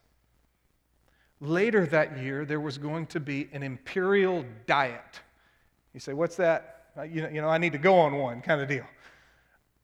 Later 1.41 1.87
that 1.87 2.19
year, 2.19 2.45
there 2.45 2.61
was 2.61 2.79
going 2.79 3.07
to 3.07 3.21
be 3.21 3.49
an 3.53 3.63
imperial 3.63 4.45
diet. 4.67 5.21
You 5.99 6.01
say, 6.01 6.13
what's 6.13 6.37
that? 6.37 6.85
Uh, 6.97 7.03
you 7.03 7.23
know, 7.23 7.29
you 7.29 7.41
know, 7.41 7.49
I 7.49 7.59
need 7.59 7.73
to 7.73 7.79
go 7.79 7.99
on 7.99 8.19
one 8.19 8.41
kind 8.41 8.61
of 8.61 8.69
deal. 8.69 8.85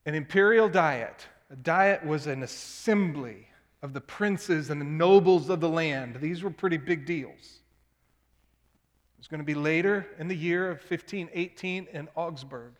An 0.05 0.15
imperial 0.15 0.69
diet. 0.69 1.27
A 1.51 1.57
diet 1.57 2.05
was 2.05 2.25
an 2.25 2.41
assembly 2.41 3.49
of 3.81 3.91
the 3.91 3.99
princes 3.99 4.69
and 4.69 4.79
the 4.79 4.85
nobles 4.85 5.49
of 5.49 5.59
the 5.59 5.67
land. 5.67 6.15
These 6.21 6.41
were 6.41 6.51
pretty 6.51 6.77
big 6.77 7.05
deals. 7.05 7.33
It 7.33 9.17
was 9.17 9.27
going 9.27 9.41
to 9.41 9.45
be 9.45 9.55
later 9.55 10.07
in 10.17 10.29
the 10.29 10.37
year 10.37 10.71
of 10.71 10.77
1518 10.77 11.87
in 11.91 12.07
Augsburg. 12.15 12.71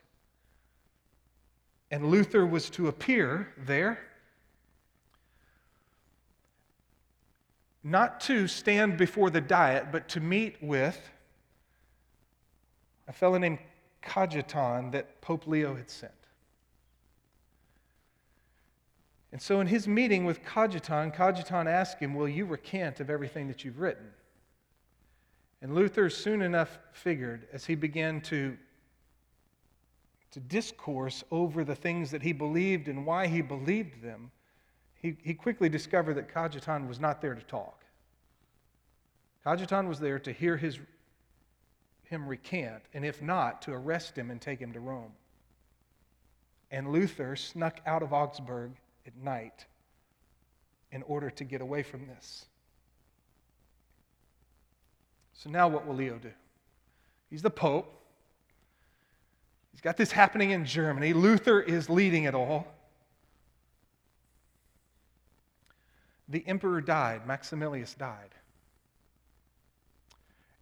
And 1.91 2.09
Luther 2.09 2.45
was 2.45 2.69
to 2.69 2.87
appear 2.87 3.51
there 3.57 3.99
not 7.83 8.21
to 8.21 8.47
stand 8.47 8.95
before 8.95 9.29
the 9.29 9.41
diet, 9.41 9.87
but 9.91 10.07
to 10.07 10.21
meet 10.21 10.55
with 10.63 10.97
a 13.07 13.13
fellow 13.13 13.37
named 13.37 13.59
Cajetan 14.01 14.91
that 14.91 15.21
Pope 15.21 15.47
Leo 15.47 15.75
had 15.75 15.89
sent. 15.89 16.11
And 19.31 19.41
so, 19.41 19.59
in 19.59 19.67
his 19.67 19.87
meeting 19.87 20.23
with 20.23 20.43
Cajetan, 20.43 21.13
Cajetan 21.13 21.67
asked 21.67 21.99
him, 21.99 22.13
Will 22.13 22.29
you 22.29 22.45
recant 22.45 22.99
of 23.01 23.09
everything 23.09 23.47
that 23.49 23.65
you've 23.65 23.79
written? 23.79 24.07
And 25.61 25.75
Luther 25.75 26.09
soon 26.09 26.41
enough 26.41 26.79
figured, 26.93 27.47
as 27.51 27.65
he 27.65 27.75
began 27.75 28.21
to, 28.21 28.55
to 30.31 30.39
discourse 30.39 31.23
over 31.31 31.63
the 31.63 31.75
things 31.75 32.11
that 32.11 32.21
he 32.21 32.31
believed 32.31 32.87
and 32.87 33.05
why 33.05 33.27
he 33.27 33.41
believed 33.41 34.01
them, 34.01 34.31
he, 34.93 35.17
he 35.21 35.33
quickly 35.33 35.67
discovered 35.69 36.13
that 36.15 36.33
Cajetan 36.33 36.87
was 36.87 36.99
not 36.99 37.21
there 37.21 37.35
to 37.35 37.43
talk. 37.43 37.83
Cajetan 39.45 39.87
was 39.87 39.99
there 39.99 40.17
to 40.19 40.31
hear 40.31 40.55
his, 40.55 40.79
him 42.07 42.27
recant, 42.27 42.83
and 42.93 43.05
if 43.05 43.21
not, 43.21 43.61
to 43.63 43.71
arrest 43.71 44.17
him 44.17 44.31
and 44.31 44.39
take 44.39 44.59
him 44.59 44.73
to 44.73 44.79
Rome. 44.79 45.11
And 46.71 46.91
Luther 46.91 47.35
snuck 47.35 47.79
out 47.85 48.03
of 48.03 48.13
Augsburg 48.13 48.71
at 49.05 49.15
night 49.17 49.65
in 50.91 51.03
order 51.03 51.29
to 51.29 51.43
get 51.43 51.61
away 51.61 51.83
from 51.83 52.07
this. 52.07 52.45
So 55.33 55.49
now 55.49 55.67
what 55.67 55.85
will 55.85 55.95
Leo 55.95 56.17
do? 56.17 56.31
He's 57.29 57.41
the 57.41 57.49
Pope. 57.49 57.91
He's 59.71 59.81
got 59.81 59.97
this 59.97 60.11
happening 60.11 60.51
in 60.51 60.65
Germany. 60.65 61.13
Luther 61.13 61.59
is 61.61 61.89
leading 61.89 62.23
it 62.23 62.33
all. 62.33 62.67
the 66.27 66.43
emperor 66.47 66.81
died, 66.81 67.27
Maximilius 67.27 67.93
died. 67.93 68.33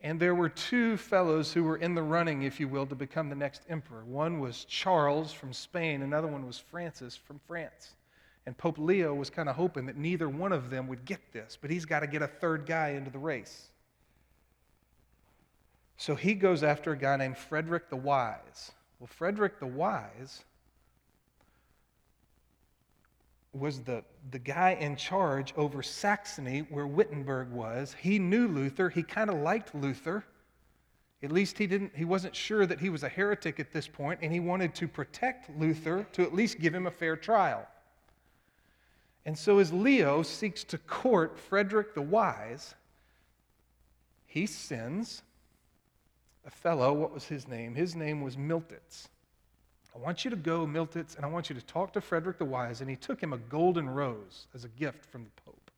And 0.04 0.20
there 0.20 0.36
were 0.36 0.50
two 0.50 0.98
fellows 0.98 1.54
who 1.54 1.64
were 1.64 1.78
in 1.78 1.96
the 1.96 2.04
running, 2.04 2.44
if 2.44 2.60
you 2.60 2.68
will, 2.68 2.86
to 2.88 2.96
become 2.96 3.30
the 3.30 3.36
next 3.36 3.62
emperor. 3.70 4.04
One 4.04 4.42
was 4.42 4.66
Charles 4.66 5.32
from 5.32 5.54
Spain, 5.54 6.02
another 6.02 6.28
one 6.28 6.46
was 6.46 6.60
Francis 6.60 7.16
from 7.16 7.40
France. 7.48 7.96
And 8.46 8.58
Pope 8.58 8.78
Leo 8.78 9.16
was 9.16 9.30
kind 9.30 9.48
of 9.48 9.56
hoping 9.56 9.86
that 9.86 9.96
neither 9.96 10.28
one 10.28 10.52
of 10.52 10.70
them 10.70 10.88
would 10.88 11.06
get 11.06 11.22
this, 11.32 11.58
but 11.60 11.72
he's 11.72 11.86
got 11.86 12.02
to 12.02 12.08
get 12.08 12.22
a 12.22 12.28
third 12.28 12.66
guy 12.66 12.90
into 12.90 13.10
the 13.10 13.18
race. 13.18 13.70
So 15.96 16.16
he 16.16 16.34
goes 16.34 16.64
after 16.64 16.92
a 16.92 16.98
guy 16.98 17.16
named 17.16 17.38
Frederick 17.38 17.90
the 17.90 17.96
Wise. 17.96 18.74
Well, 19.00 19.08
Frederick 19.08 19.60
the 19.60 19.68
Wise 19.68 20.44
was 23.54 23.82
the, 23.82 24.04
the 24.32 24.40
guy 24.40 24.72
in 24.80 24.96
charge 24.96 25.54
over 25.56 25.84
Saxony, 25.84 26.60
where 26.70 26.88
Wittenberg 26.88 27.52
was. 27.52 27.96
He 28.00 28.18
knew 28.18 28.48
Luther. 28.48 28.90
He 28.90 29.04
kind 29.04 29.30
of 29.30 29.38
liked 29.38 29.76
Luther. 29.76 30.26
At 31.22 31.32
least 31.32 31.58
he 31.58 31.68
didn't 31.68 31.96
he 31.96 32.04
wasn't 32.04 32.36
sure 32.36 32.66
that 32.66 32.82
he 32.82 32.90
was 32.90 33.04
a 33.04 33.10
heretic 33.10 33.60
at 33.60 33.72
this 33.72 33.88
point, 33.88 34.20
and 34.22 34.34
he 34.34 34.42
wanted 34.42 34.76
to 34.76 34.88
protect 34.88 35.50
Luther 35.58 36.06
to 36.12 36.24
at 36.24 36.34
least 36.34 36.60
give 36.60 36.76
him 36.76 36.88
a 36.88 36.92
fair 36.92 37.16
trial. 37.16 37.66
And 39.26 39.38
so 39.38 39.60
as 39.60 39.72
Leo 39.72 40.22
seeks 40.22 40.66
to 40.66 40.78
court 40.78 41.40
Frederick 41.40 41.94
the 41.94 42.02
Wise, 42.02 42.76
he 44.26 44.46
sends 44.46 45.22
a 46.46 46.52
fellow, 46.52 46.92
what 46.92 47.14
was 47.14 47.26
his 47.26 47.48
name? 47.48 47.74
His 47.74 47.96
name 47.96 48.22
was 48.22 48.36
Miltitz. 48.36 49.08
I 49.96 50.00
want 50.00 50.26
you 50.26 50.32
to 50.32 50.36
go, 50.36 50.66
Miltitz, 50.66 51.16
and 51.16 51.24
I 51.24 51.28
want 51.28 51.50
you 51.50 51.56
to 51.56 51.66
talk 51.66 51.94
to 51.94 52.02
Frederick 52.02 52.40
the 52.40 52.46
Wise. 52.46 52.82
And 52.82 52.90
he 52.90 52.96
took 52.96 53.22
him 53.22 53.32
a 53.32 53.38
golden 53.38 53.90
rose 53.90 54.48
as 54.56 54.64
a 54.64 54.70
gift 54.70 55.06
from 55.06 55.24
the 55.24 55.42
Pope. 55.46 55.72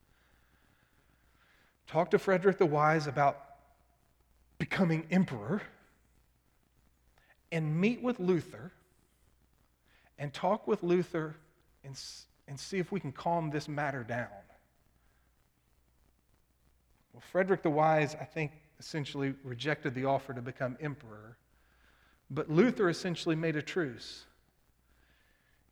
Talk 1.88 2.12
to 2.12 2.20
Frederick 2.20 2.58
the 2.58 2.66
Wise 2.66 3.08
about 3.08 3.42
becoming 4.58 5.06
emperor 5.12 5.62
and 7.52 7.80
meet 7.80 8.02
with 8.02 8.20
Luther 8.20 8.72
and 10.18 10.34
talk 10.34 10.66
with 10.66 10.82
Luther 10.82 11.36
and, 11.84 12.00
and 12.48 12.60
see 12.60 12.80
if 12.80 12.92
we 12.92 13.00
can 13.00 13.12
calm 13.12 13.50
this 13.50 13.68
matter 13.68 14.04
down. 14.04 14.28
Well, 17.14 17.22
Frederick 17.32 17.64
the 17.64 17.70
Wise, 17.70 18.16
I 18.20 18.24
think, 18.24 18.52
essentially 18.80 19.36
rejected 19.44 19.94
the 19.94 20.06
offer 20.06 20.34
to 20.34 20.42
become 20.42 20.78
emperor 20.80 21.38
but 22.30 22.50
Luther 22.50 22.90
essentially 22.90 23.36
made 23.36 23.56
a 23.56 23.62
truce. 23.62 24.26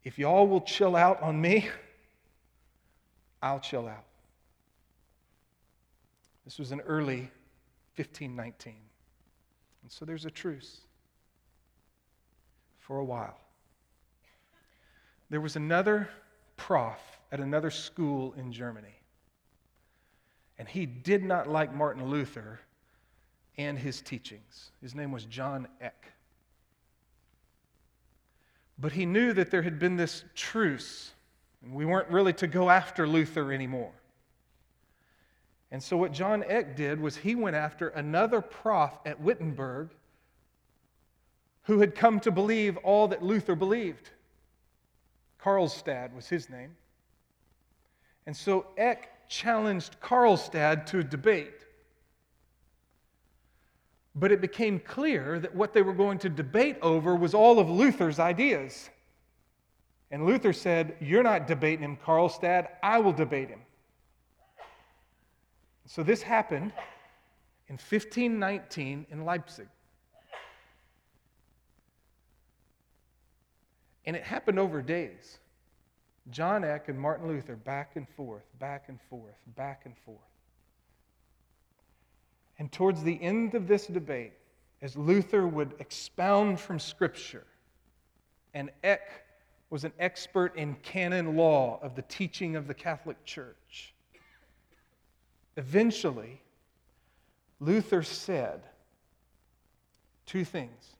If 0.03 0.19
y'all 0.19 0.47
will 0.47 0.61
chill 0.61 0.95
out 0.95 1.21
on 1.21 1.39
me, 1.39 1.69
I'll 3.41 3.59
chill 3.59 3.87
out. 3.87 4.05
This 6.45 6.59
was 6.59 6.71
in 6.71 6.81
early 6.81 7.31
1519. 7.95 8.75
And 9.81 9.91
so 9.91 10.05
there's 10.05 10.25
a 10.25 10.31
truce 10.31 10.81
for 12.79 12.99
a 12.99 13.03
while. 13.03 13.37
There 15.29 15.41
was 15.41 15.55
another 15.55 16.09
prof 16.57 16.99
at 17.31 17.39
another 17.39 17.71
school 17.71 18.33
in 18.37 18.51
Germany. 18.51 18.95
And 20.59 20.67
he 20.67 20.85
did 20.85 21.23
not 21.23 21.49
like 21.49 21.73
Martin 21.73 22.05
Luther 22.05 22.59
and 23.57 23.77
his 23.77 24.01
teachings. 24.01 24.71
His 24.81 24.93
name 24.95 25.11
was 25.11 25.25
John 25.25 25.67
Eck. 25.81 26.12
But 28.79 28.91
he 28.91 29.05
knew 29.05 29.33
that 29.33 29.51
there 29.51 29.61
had 29.61 29.79
been 29.79 29.95
this 29.95 30.23
truce, 30.35 31.11
and 31.63 31.73
we 31.73 31.85
weren't 31.85 32.09
really 32.09 32.33
to 32.33 32.47
go 32.47 32.69
after 32.69 33.07
Luther 33.07 33.51
anymore. 33.51 33.93
And 35.71 35.81
so, 35.81 35.97
what 35.97 36.11
John 36.11 36.43
Eck 36.47 36.75
did 36.75 36.99
was 36.99 37.17
he 37.17 37.35
went 37.35 37.55
after 37.55 37.89
another 37.89 38.41
prof 38.41 38.91
at 39.05 39.19
Wittenberg 39.19 39.89
who 41.63 41.79
had 41.79 41.95
come 41.95 42.19
to 42.21 42.31
believe 42.31 42.77
all 42.77 43.07
that 43.07 43.23
Luther 43.23 43.55
believed. 43.55 44.09
Karlstadt 45.41 46.13
was 46.13 46.27
his 46.27 46.49
name. 46.49 46.75
And 48.25 48.35
so 48.35 48.67
Eck 48.77 49.27
challenged 49.27 49.99
Karlstadt 49.99 50.85
to 50.87 50.99
a 50.99 51.03
debate. 51.03 51.65
But 54.15 54.31
it 54.31 54.41
became 54.41 54.79
clear 54.79 55.39
that 55.39 55.55
what 55.55 55.73
they 55.73 55.81
were 55.81 55.93
going 55.93 56.19
to 56.19 56.29
debate 56.29 56.77
over 56.81 57.15
was 57.15 57.33
all 57.33 57.59
of 57.59 57.69
Luther's 57.69 58.19
ideas. 58.19 58.89
And 60.11 60.25
Luther 60.25 60.53
said, 60.53 60.95
You're 60.99 61.23
not 61.23 61.47
debating 61.47 61.83
him, 61.83 61.97
Karlstadt. 61.97 62.67
I 62.83 62.99
will 62.99 63.13
debate 63.13 63.49
him. 63.49 63.61
So 65.85 66.03
this 66.03 66.21
happened 66.21 66.71
in 67.67 67.73
1519 67.73 69.07
in 69.09 69.25
Leipzig. 69.25 69.67
And 74.05 74.15
it 74.15 74.23
happened 74.23 74.59
over 74.59 74.81
days. 74.81 75.39
John 76.29 76.63
Eck 76.63 76.89
and 76.89 76.99
Martin 76.99 77.27
Luther 77.27 77.55
back 77.55 77.95
and 77.95 78.07
forth, 78.09 78.43
back 78.59 78.85
and 78.87 78.99
forth, 79.09 79.35
back 79.55 79.81
and 79.85 79.95
forth. 80.05 80.19
And 82.59 82.71
towards 82.71 83.03
the 83.03 83.21
end 83.21 83.55
of 83.55 83.67
this 83.67 83.87
debate, 83.87 84.33
as 84.81 84.95
Luther 84.95 85.47
would 85.47 85.73
expound 85.79 86.59
from 86.59 86.79
Scripture, 86.79 87.45
and 88.53 88.69
Eck 88.83 89.25
was 89.69 89.83
an 89.83 89.93
expert 89.97 90.55
in 90.55 90.75
canon 90.83 91.35
law 91.35 91.79
of 91.81 91.95
the 91.95 92.03
teaching 92.03 92.55
of 92.55 92.67
the 92.67 92.73
Catholic 92.73 93.23
Church, 93.25 93.93
eventually, 95.57 96.41
Luther 97.59 98.03
said 98.03 98.61
two 100.25 100.45
things. 100.45 100.95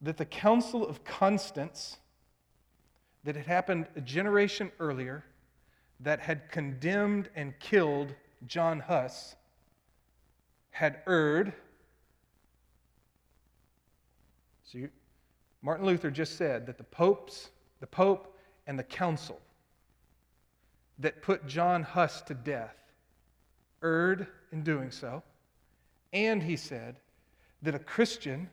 That 0.00 0.16
the 0.16 0.24
Council 0.24 0.86
of 0.86 1.04
Constance, 1.04 1.98
that 3.24 3.36
had 3.36 3.46
happened 3.46 3.86
a 3.94 4.00
generation 4.00 4.72
earlier, 4.80 5.24
that 6.00 6.20
had 6.20 6.50
condemned 6.50 7.28
and 7.34 7.58
killed 7.58 8.14
John 8.46 8.80
Huss, 8.80 9.36
had 10.78 11.00
erred 11.08 11.52
So 14.68 14.80
Martin 15.62 15.86
Luther 15.86 16.10
just 16.10 16.36
said 16.36 16.66
that 16.66 16.76
the 16.76 16.84
popes, 16.84 17.48
the 17.80 17.86
pope 17.86 18.36
and 18.66 18.78
the 18.78 18.84
council 18.84 19.40
that 20.98 21.22
put 21.22 21.46
John 21.46 21.82
Huss 21.82 22.20
to 22.22 22.34
death 22.34 22.76
erred 23.82 24.26
in 24.52 24.62
doing 24.62 24.90
so. 24.90 25.22
And 26.12 26.42
he 26.42 26.54
said 26.56 26.96
that 27.62 27.74
a 27.74 27.78
Christian 27.78 28.50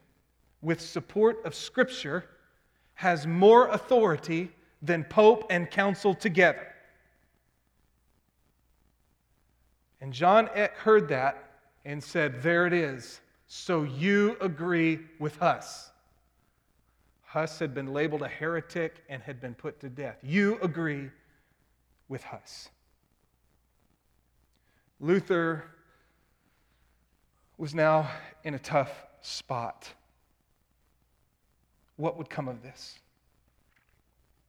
with 0.61 0.79
support 0.79 1.43
of 1.43 1.53
Scripture 1.53 2.29
has 2.93 3.27
more 3.27 3.67
authority 3.67 4.51
than 4.81 5.03
Pope 5.03 5.45
and 5.49 5.69
Council 5.69 6.15
together. 6.15 6.67
And 9.99 10.13
John 10.13 10.49
Eck 10.53 10.77
heard 10.77 11.09
that 11.09 11.44
and 11.85 12.03
said, 12.03 12.41
There 12.41 12.65
it 12.65 12.73
is. 12.73 13.21
So 13.47 13.83
you 13.83 14.35
agree 14.41 14.99
with 15.19 15.37
Huss. 15.37 15.91
Huss 17.23 17.59
had 17.59 17.73
been 17.73 17.93
labeled 17.93 18.23
a 18.23 18.27
heretic 18.27 19.03
and 19.07 19.21
had 19.21 19.39
been 19.39 19.53
put 19.53 19.79
to 19.81 19.89
death. 19.89 20.17
You 20.23 20.57
agree 20.61 21.09
with 22.09 22.23
Huss. 22.23 22.69
Luther 24.99 25.65
was 27.57 27.75
now 27.75 28.09
in 28.43 28.53
a 28.53 28.59
tough 28.59 28.91
spot. 29.21 29.87
What 31.97 32.17
would 32.17 32.29
come 32.29 32.47
of 32.47 32.63
this? 32.63 32.99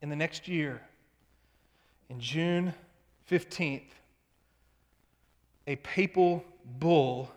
In 0.03 0.09
the 0.09 0.17
next 0.17 0.49
year, 0.49 0.81
in 2.09 2.21
June 2.21 2.73
15th, 3.31 3.91
a 5.67 5.77
papal 5.77 6.45
bull, 6.79 7.31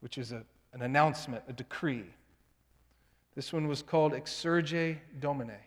which 0.00 0.18
is 0.18 0.32
a, 0.32 0.42
an 0.72 0.82
announcement, 0.82 1.42
a 1.48 1.52
decree. 1.52 2.04
This 3.34 3.52
one 3.52 3.68
was 3.68 3.82
called 3.82 4.12
Exsurge 4.12 4.98
Domine. 5.18 5.58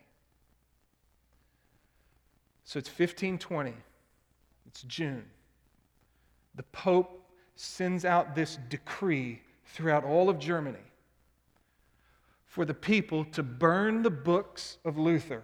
So 2.66 2.80
it's 2.80 2.90
1520, 2.90 3.74
it's 4.66 4.84
June. 4.84 5.26
The 6.56 6.64
Pope 6.64 7.20
sends 7.56 8.06
out 8.06 8.36
this 8.36 8.58
decree 8.70 9.42
throughout 9.66 10.04
all 10.04 10.30
of 10.30 10.40
Germany 10.40 10.78
for 12.46 12.66
the 12.66 12.74
people 12.74 13.26
to 13.26 13.44
burn 13.44 14.04
the 14.04 14.10
books 14.10 14.78
of 14.86 14.98
Luther 14.98 15.44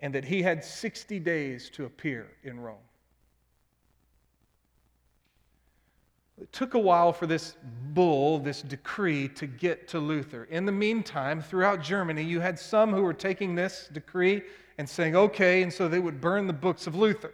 and 0.00 0.14
that 0.14 0.24
he 0.24 0.42
had 0.42 0.64
60 0.64 1.18
days 1.20 1.70
to 1.70 1.84
appear 1.84 2.26
in 2.42 2.58
Rome. 2.60 2.76
It 6.40 6.52
took 6.52 6.74
a 6.74 6.78
while 6.78 7.12
for 7.12 7.26
this 7.26 7.56
bull, 7.92 8.38
this 8.38 8.60
decree, 8.62 9.28
to 9.28 9.46
get 9.46 9.86
to 9.88 10.00
Luther. 10.00 10.44
In 10.44 10.66
the 10.66 10.72
meantime, 10.72 11.40
throughout 11.40 11.80
Germany, 11.80 12.22
you 12.22 12.40
had 12.40 12.58
some 12.58 12.92
who 12.92 13.02
were 13.02 13.14
taking 13.14 13.54
this 13.54 13.88
decree 13.92 14.42
and 14.78 14.88
saying, 14.88 15.14
okay, 15.14 15.62
and 15.62 15.72
so 15.72 15.88
they 15.88 16.00
would 16.00 16.20
burn 16.20 16.46
the 16.46 16.52
books 16.52 16.86
of 16.86 16.96
Luther. 16.96 17.32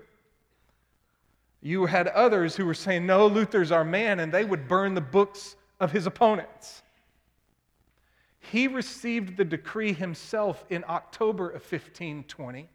You 1.63 1.87
had 1.87 2.09
others 2.09 2.57
who 2.57 2.67
were 2.67 2.75
saying, 2.75 3.07
no, 3.07 3.27
Luther's 3.27 3.73
our 3.73 3.85
man, 3.85 4.21
and 4.21 4.31
they 4.31 4.45
would 4.45 4.69
burn 4.69 4.95
the 4.95 5.01
books 5.01 5.57
of 5.79 5.93
his 5.93 6.07
opponents. 6.07 6.83
He 8.39 8.69
received 8.69 9.37
the 9.37 9.45
decree 9.45 9.93
himself 9.93 10.65
in 10.71 10.85
October 10.89 11.49
of 11.49 11.63
1520, 11.63 12.69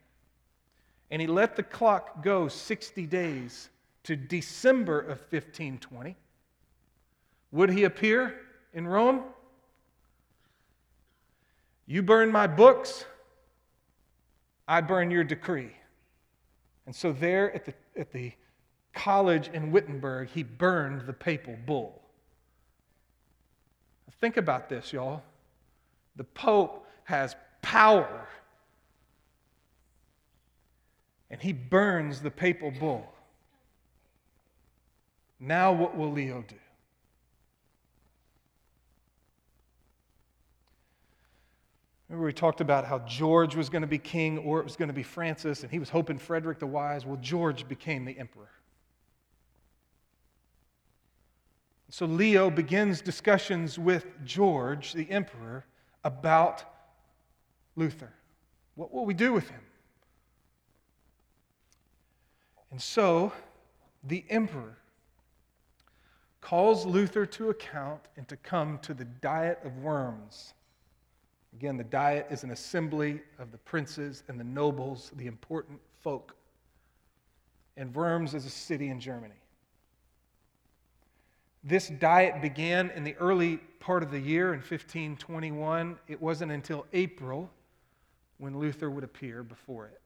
and 1.11 1.21
he 1.21 1.27
let 1.27 1.55
the 1.55 1.63
clock 1.63 2.23
go 2.23 2.47
60 2.47 3.05
days 3.05 3.69
to 4.05 4.15
December 4.15 4.99
of 4.99 5.19
1520. 5.31 6.15
Would 7.51 7.71
he 7.71 7.83
appear 7.83 8.35
in 8.73 8.87
Rome? 8.87 9.23
You 11.87 12.01
burn 12.01 12.31
my 12.31 12.47
books, 12.47 13.05
I 14.67 14.81
burn 14.81 15.11
your 15.11 15.23
decree. 15.23 15.71
And 16.85 16.95
so, 16.95 17.11
there 17.11 17.53
at 17.53 17.65
the, 17.65 17.73
at 17.97 18.11
the 18.11 18.31
college 18.93 19.49
in 19.53 19.71
Wittenberg, 19.71 20.29
he 20.29 20.43
burned 20.43 21.01
the 21.07 21.13
papal 21.13 21.57
bull. 21.65 22.01
Think 24.19 24.37
about 24.37 24.69
this, 24.69 24.93
y'all. 24.93 25.23
The 26.15 26.23
Pope 26.23 26.87
has 27.05 27.35
power, 27.61 28.27
and 31.29 31.41
he 31.41 31.53
burns 31.53 32.21
the 32.21 32.31
papal 32.31 32.71
bull. 32.71 33.14
Now, 35.39 35.71
what 35.73 35.97
will 35.97 36.11
Leo 36.11 36.43
do? 36.47 36.55
Remember, 42.07 42.27
we 42.27 42.33
talked 42.33 42.61
about 42.61 42.85
how 42.85 42.99
George 42.99 43.55
was 43.55 43.67
going 43.67 43.81
to 43.81 43.87
be 43.87 43.97
king 43.97 44.37
or 44.39 44.59
it 44.59 44.63
was 44.63 44.75
going 44.75 44.89
to 44.89 44.93
be 44.93 45.03
Francis, 45.03 45.63
and 45.63 45.71
he 45.71 45.79
was 45.79 45.89
hoping 45.89 46.17
Frederick 46.17 46.59
the 46.59 46.67
Wise. 46.67 47.05
Well, 47.05 47.17
George 47.21 47.67
became 47.67 48.05
the 48.05 48.17
emperor. 48.17 48.51
So 51.89 52.05
Leo 52.05 52.49
begins 52.49 53.01
discussions 53.01 53.79
with 53.79 54.05
George, 54.23 54.93
the 54.93 55.09
emperor, 55.09 55.65
about 56.03 56.63
Luther. 57.75 58.13
What 58.75 58.91
will 58.93 59.05
we 59.05 59.13
do 59.13 59.33
with 59.33 59.49
him? 59.49 59.61
And 62.71 62.81
so 62.81 63.31
the 64.03 64.25
emperor 64.29 64.77
calls 66.45 66.86
Luther 66.86 67.25
to 67.25 67.49
account 67.49 68.01
and 68.17 68.27
to 68.27 68.38
come 68.38 68.77
to 68.84 68.93
the 68.93 69.03
Diet 69.03 69.60
of 69.65 69.75
Worms. 69.79 70.53
Again, 71.55 71.75
the 71.75 71.84
Diet 71.84 72.27
is 72.29 72.43
an 72.43 72.51
assembly 72.51 73.19
of 73.39 73.51
the 73.51 73.58
princes 73.58 74.21
and 74.27 74.39
the 74.39 74.43
nobles, 74.43 75.12
the 75.15 75.25
important 75.25 75.79
folk. 76.03 76.36
And 77.77 77.91
Worms 77.95 78.36
is 78.36 78.45
a 78.45 78.51
city 78.51 78.89
in 78.89 78.99
Germany. 78.99 79.41
This 81.63 81.88
diet 81.88 82.43
began 82.43 82.91
in 82.91 83.03
the 83.03 83.15
early 83.15 83.58
part 83.79 84.03
of 84.03 84.12
the 84.12 84.19
year 84.19 84.53
in 84.53 84.60
1521. 84.60 85.97
It 86.08 86.21
wasn't 86.21 86.51
until 86.51 86.86
April 86.93 87.49
when 88.38 88.60
Luther 88.60 88.91
would 88.91 89.03
appear 89.03 89.41
before 89.41 89.88
it. 89.88 89.99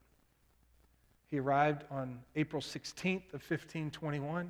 He 1.30 1.38
arrived 1.38 1.84
on 1.92 2.22
April 2.38 2.62
16th 2.62 3.34
of 3.34 3.42
1521. 3.42 4.50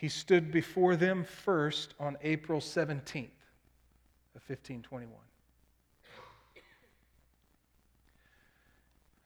He 0.00 0.08
stood 0.08 0.50
before 0.50 0.96
them 0.96 1.24
first 1.24 1.92
on 2.00 2.16
April 2.22 2.58
17th 2.58 3.28
of 4.34 4.42
1521. 4.48 5.12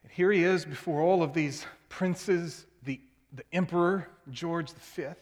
And 0.02 0.10
here 0.10 0.32
he 0.32 0.42
is 0.42 0.64
before 0.64 1.00
all 1.00 1.22
of 1.22 1.32
these 1.32 1.64
princes, 1.88 2.66
the, 2.82 3.00
the 3.32 3.44
emperor, 3.52 4.08
George 4.32 4.72
V. 4.72 5.04
And 5.04 5.14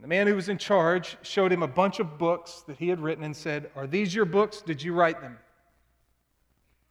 the 0.00 0.06
man 0.06 0.28
who 0.28 0.36
was 0.36 0.48
in 0.48 0.58
charge 0.58 1.16
showed 1.22 1.50
him 1.50 1.64
a 1.64 1.68
bunch 1.68 1.98
of 1.98 2.18
books 2.18 2.62
that 2.68 2.76
he 2.76 2.88
had 2.88 3.00
written 3.00 3.24
and 3.24 3.34
said, 3.34 3.68
Are 3.74 3.88
these 3.88 4.14
your 4.14 4.26
books? 4.26 4.62
Did 4.62 4.80
you 4.80 4.94
write 4.94 5.20
them? 5.20 5.36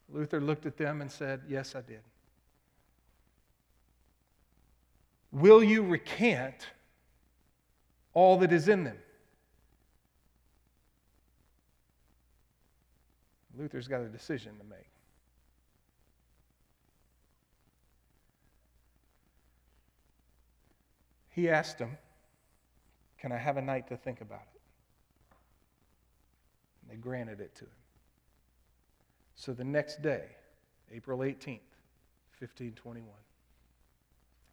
Luther 0.09 0.41
looked 0.41 0.65
at 0.65 0.75
them 0.75 0.99
and 0.99 1.09
said, 1.09 1.39
Yes, 1.47 1.73
I 1.73 1.79
did. 1.79 2.01
Will 5.31 5.63
you 5.63 5.83
recant 5.83 6.67
all 8.13 8.37
that 8.37 8.51
is 8.51 8.67
in 8.67 8.83
them. 8.83 8.97
Luther's 13.57 13.87
got 13.87 14.01
a 14.01 14.07
decision 14.07 14.57
to 14.57 14.63
make. 14.63 14.89
He 21.29 21.49
asked 21.49 21.79
him, 21.79 21.97
Can 23.19 23.31
I 23.31 23.37
have 23.37 23.57
a 23.57 23.61
night 23.61 23.87
to 23.87 23.97
think 23.97 24.21
about 24.21 24.47
it? 24.53 24.61
And 26.81 26.91
they 26.91 27.01
granted 27.01 27.39
it 27.39 27.55
to 27.55 27.65
him. 27.65 27.71
So 29.35 29.53
the 29.53 29.63
next 29.63 30.01
day, 30.01 30.25
April 30.93 31.19
18th, 31.19 31.61
1521, 32.39 33.07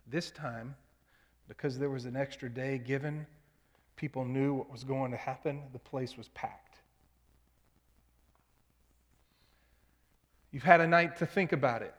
this 0.07 0.31
time, 0.31 0.75
because 1.49 1.79
there 1.79 1.91
was 1.91 2.05
an 2.05 2.17
extra 2.17 2.49
day 2.49 2.79
given, 2.79 3.27
people 3.99 4.25
knew 4.25 4.55
what 4.55 4.71
was 4.71 4.85
going 4.85 5.11
to 5.11 5.17
happen, 5.17 5.61
the 5.73 5.79
place 5.79 6.17
was 6.17 6.29
packed. 6.29 6.77
You've 10.51 10.63
had 10.63 10.81
a 10.81 10.87
night 10.87 11.19
to 11.19 11.27
think 11.27 11.53
about 11.53 11.83
it. 11.83 11.95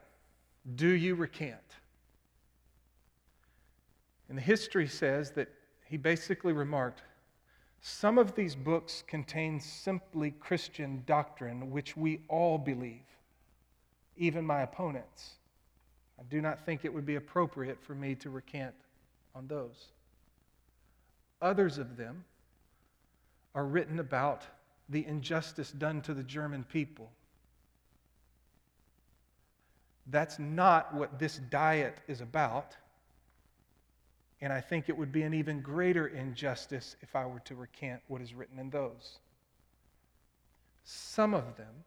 Do 0.74 0.88
you 0.88 1.14
recant? 1.14 1.58
And 4.28 4.36
the 4.36 4.42
history 4.42 4.88
says 4.88 5.30
that 5.32 5.48
he 5.84 5.96
basically 5.96 6.52
remarked 6.52 7.02
some 7.82 8.18
of 8.18 8.34
these 8.34 8.54
books 8.54 9.02
contain 9.06 9.58
simply 9.58 10.32
Christian 10.32 11.02
doctrine, 11.06 11.70
which 11.70 11.96
we 11.96 12.20
all 12.28 12.58
believe, 12.58 13.06
even 14.16 14.44
my 14.44 14.62
opponents. 14.62 15.34
I 16.18 16.22
do 16.24 16.42
not 16.42 16.64
think 16.66 16.84
it 16.84 16.92
would 16.92 17.06
be 17.06 17.16
appropriate 17.16 17.80
for 17.80 17.94
me 17.94 18.14
to 18.16 18.28
recant 18.28 18.74
on 19.34 19.46
those. 19.46 19.92
Others 21.42 21.78
of 21.78 21.96
them 21.96 22.24
are 23.54 23.64
written 23.64 23.98
about 23.98 24.44
the 24.88 25.06
injustice 25.06 25.70
done 25.70 26.02
to 26.02 26.14
the 26.14 26.22
German 26.22 26.64
people. 26.64 27.10
That's 30.08 30.38
not 30.38 30.92
what 30.94 31.18
this 31.18 31.38
diet 31.50 31.98
is 32.08 32.20
about. 32.20 32.76
And 34.40 34.52
I 34.52 34.60
think 34.60 34.88
it 34.88 34.96
would 34.96 35.12
be 35.12 35.22
an 35.22 35.34
even 35.34 35.60
greater 35.60 36.08
injustice 36.08 36.96
if 37.00 37.14
I 37.14 37.26
were 37.26 37.40
to 37.40 37.54
recant 37.54 38.00
what 38.08 38.20
is 38.20 38.34
written 38.34 38.58
in 38.58 38.70
those. 38.70 39.18
Some 40.84 41.34
of 41.34 41.56
them 41.56 41.84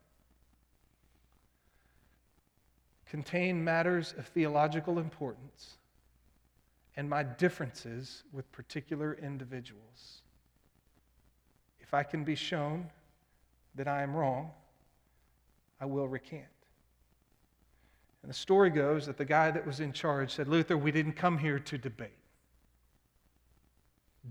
contain 3.09 3.63
matters 3.63 4.13
of 4.17 4.27
theological 4.27 4.99
importance 4.99 5.77
and 6.95 7.09
my 7.09 7.23
differences 7.23 8.23
with 8.31 8.51
particular 8.51 9.17
individuals. 9.21 10.21
If 11.79 11.93
I 11.93 12.03
can 12.03 12.23
be 12.23 12.35
shown 12.35 12.89
that 13.75 13.87
I 13.87 14.03
am 14.03 14.15
wrong, 14.15 14.51
I 15.81 15.85
will 15.85 16.07
recant. 16.07 16.45
And 18.21 18.29
the 18.29 18.35
story 18.35 18.69
goes 18.69 19.05
that 19.05 19.17
the 19.17 19.25
guy 19.25 19.51
that 19.51 19.65
was 19.65 19.79
in 19.79 19.91
charge 19.91 20.31
said, 20.31 20.47
Luther, 20.47 20.77
we 20.77 20.91
didn't 20.91 21.13
come 21.13 21.37
here 21.37 21.59
to 21.59 21.77
debate. 21.77 22.11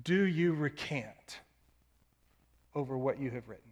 Do 0.04 0.24
you 0.24 0.54
recant 0.54 1.40
over 2.74 2.96
what 2.96 3.20
you 3.20 3.30
have 3.30 3.48
written? 3.48 3.70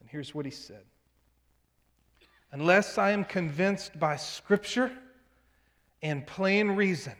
And 0.00 0.08
here's 0.08 0.34
what 0.34 0.46
he 0.46 0.50
said 0.50 0.84
Unless 2.52 2.96
I 2.96 3.10
am 3.10 3.24
convinced 3.24 3.98
by 3.98 4.16
Scripture 4.16 4.90
and 6.02 6.26
plain 6.26 6.70
reason, 6.70 7.14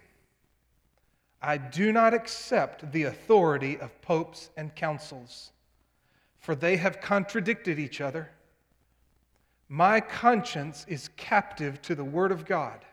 I 1.43 1.57
do 1.59 1.93
not 1.93 2.15
accept 2.15 2.93
the 2.93 3.05
authority 3.05 3.79
of 3.79 4.01
popes 4.03 4.51
and 4.57 4.75
councils, 4.75 5.53
for 6.39 6.55
they 6.55 6.77
have 6.77 7.01
contradicted 7.01 7.79
each 7.79 8.01
other. 8.01 8.31
My 9.69 10.01
conscience 10.01 10.85
is 10.89 11.11
captive 11.17 11.83
to 11.83 11.95
the 11.95 12.05
Word 12.05 12.33
of 12.33 12.45
God. 12.45 12.85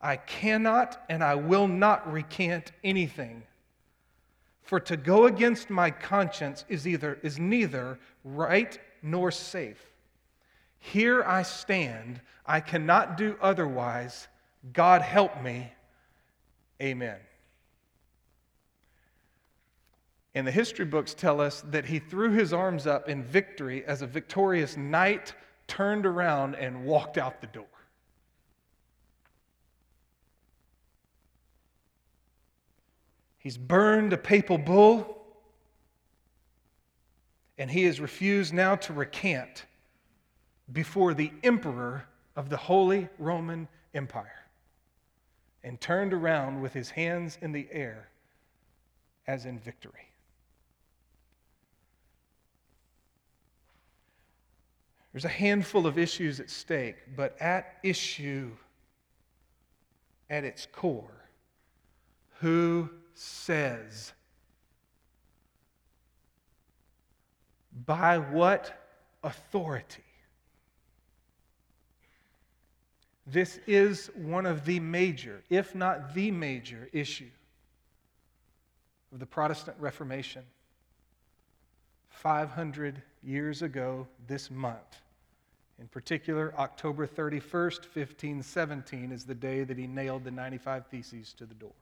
I 0.00 0.16
cannot 0.16 1.02
and 1.08 1.22
I 1.22 1.34
will 1.34 1.68
not 1.68 2.10
recant 2.10 2.72
anything. 2.82 3.42
For 4.62 4.80
to 4.80 4.96
go 4.96 5.26
against 5.26 5.68
my 5.68 5.90
conscience 5.90 6.64
is, 6.68 6.86
either, 6.88 7.18
is 7.22 7.38
neither 7.38 7.98
right 8.24 8.78
nor 9.02 9.30
safe. 9.30 9.92
Here 10.78 11.22
I 11.24 11.42
stand. 11.42 12.20
I 12.46 12.60
cannot 12.60 13.16
do 13.16 13.36
otherwise. 13.40 14.28
God 14.72 15.02
help 15.02 15.42
me. 15.42 15.70
Amen. 16.80 17.18
And 20.34 20.46
the 20.46 20.50
history 20.50 20.84
books 20.84 21.14
tell 21.14 21.40
us 21.40 21.62
that 21.70 21.84
he 21.84 21.98
threw 21.98 22.32
his 22.32 22.52
arms 22.52 22.86
up 22.86 23.08
in 23.08 23.22
victory 23.22 23.84
as 23.84 24.02
a 24.02 24.06
victorious 24.06 24.76
knight 24.76 25.34
turned 25.68 26.06
around 26.06 26.56
and 26.56 26.84
walked 26.84 27.18
out 27.18 27.40
the 27.40 27.46
door. 27.46 27.66
He's 33.38 33.58
burned 33.58 34.12
a 34.12 34.16
papal 34.16 34.56
bull, 34.56 35.22
and 37.58 37.70
he 37.70 37.84
has 37.84 38.00
refused 38.00 38.54
now 38.54 38.74
to 38.76 38.94
recant 38.94 39.66
before 40.72 41.12
the 41.12 41.30
emperor 41.42 42.06
of 42.34 42.48
the 42.48 42.56
Holy 42.56 43.08
Roman 43.18 43.68
Empire 43.92 44.43
and 45.64 45.80
turned 45.80 46.12
around 46.12 46.60
with 46.60 46.72
his 46.72 46.90
hands 46.90 47.38
in 47.40 47.50
the 47.50 47.66
air 47.72 48.08
as 49.26 49.46
in 49.46 49.58
victory. 49.58 50.10
There's 55.12 55.24
a 55.24 55.28
handful 55.28 55.86
of 55.86 55.96
issues 55.96 56.38
at 56.40 56.50
stake, 56.50 56.96
but 57.16 57.40
at 57.40 57.78
issue, 57.82 58.50
at 60.28 60.44
its 60.44 60.66
core, 60.66 61.24
who 62.40 62.90
says. 63.14 64.12
By 67.86 68.18
what 68.18 68.76
authority? 69.22 70.03
This 73.26 73.58
is 73.66 74.10
one 74.14 74.44
of 74.44 74.64
the 74.64 74.80
major, 74.80 75.42
if 75.48 75.74
not 75.74 76.14
the 76.14 76.30
major, 76.30 76.88
issue 76.92 77.30
of 79.12 79.18
the 79.18 79.26
Protestant 79.26 79.76
Reformation. 79.80 80.42
500 82.10 83.02
years 83.22 83.62
ago 83.62 84.06
this 84.26 84.50
month. 84.50 85.02
In 85.78 85.88
particular, 85.88 86.54
October 86.58 87.06
31st, 87.06 87.86
1517 87.94 89.10
is 89.10 89.24
the 89.24 89.34
day 89.34 89.64
that 89.64 89.76
he 89.76 89.86
nailed 89.86 90.24
the 90.24 90.30
95 90.30 90.86
Theses 90.86 91.32
to 91.34 91.46
the 91.46 91.54
door. 91.54 91.72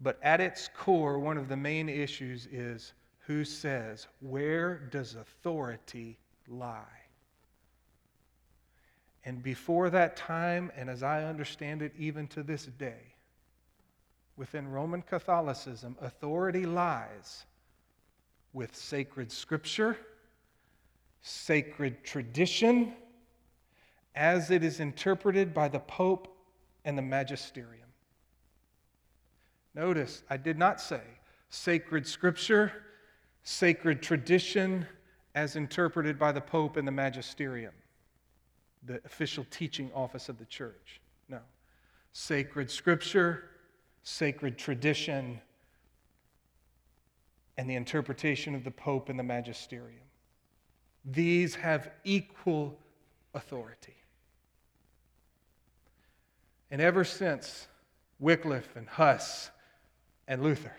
But 0.00 0.18
at 0.22 0.40
its 0.40 0.68
core, 0.76 1.18
one 1.18 1.38
of 1.38 1.48
the 1.48 1.56
main 1.56 1.88
issues 1.88 2.46
is 2.50 2.92
who 3.26 3.44
says, 3.44 4.06
where 4.20 4.76
does 4.90 5.14
authority 5.14 6.18
lie? 6.48 6.84
And 9.28 9.42
before 9.42 9.90
that 9.90 10.16
time, 10.16 10.72
and 10.74 10.88
as 10.88 11.02
I 11.02 11.24
understand 11.24 11.82
it 11.82 11.92
even 11.98 12.28
to 12.28 12.42
this 12.42 12.64
day, 12.64 13.12
within 14.38 14.66
Roman 14.66 15.02
Catholicism, 15.02 15.98
authority 16.00 16.64
lies 16.64 17.44
with 18.54 18.74
sacred 18.74 19.30
scripture, 19.30 19.98
sacred 21.20 22.02
tradition, 22.04 22.94
as 24.14 24.50
it 24.50 24.64
is 24.64 24.80
interpreted 24.80 25.52
by 25.52 25.68
the 25.68 25.80
Pope 25.80 26.34
and 26.86 26.96
the 26.96 27.02
magisterium. 27.02 27.90
Notice, 29.74 30.22
I 30.30 30.38
did 30.38 30.56
not 30.56 30.80
say 30.80 31.02
sacred 31.50 32.06
scripture, 32.06 32.72
sacred 33.42 34.00
tradition 34.00 34.86
as 35.34 35.54
interpreted 35.54 36.18
by 36.18 36.32
the 36.32 36.40
Pope 36.40 36.78
and 36.78 36.88
the 36.88 36.92
magisterium, 36.92 37.74
the 38.88 39.00
official 39.04 39.46
teaching 39.50 39.90
office 39.94 40.28
of 40.28 40.38
the 40.38 40.44
church. 40.46 41.00
No. 41.28 41.38
Sacred 42.12 42.70
scripture, 42.70 43.50
sacred 44.02 44.58
tradition, 44.58 45.40
and 47.56 47.70
the 47.70 47.76
interpretation 47.76 48.54
of 48.54 48.64
the 48.64 48.70
Pope 48.70 49.08
and 49.08 49.18
the 49.18 49.22
magisterium. 49.22 50.06
These 51.04 51.54
have 51.54 51.90
equal 52.04 52.78
authority. 53.34 53.94
And 56.70 56.80
ever 56.80 57.04
since 57.04 57.68
Wycliffe 58.18 58.74
and 58.76 58.88
Huss 58.88 59.50
and 60.26 60.42
Luther. 60.42 60.74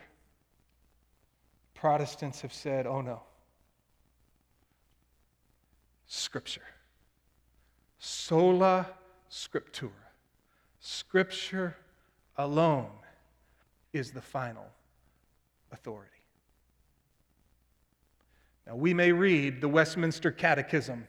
Protestants 1.73 2.41
have 2.41 2.53
said, 2.53 2.85
oh 2.85 3.01
no. 3.01 3.21
Scripture. 6.07 6.61
Sola 7.99 8.87
Scriptura. 9.29 9.91
Scripture 10.79 11.75
alone 12.37 12.89
is 13.91 14.11
the 14.11 14.21
final 14.21 14.65
authority. 15.71 16.09
Now, 18.65 18.75
we 18.75 18.93
may 18.93 19.11
read 19.11 19.61
the 19.61 19.67
Westminster 19.67 20.31
Catechism, 20.31 21.05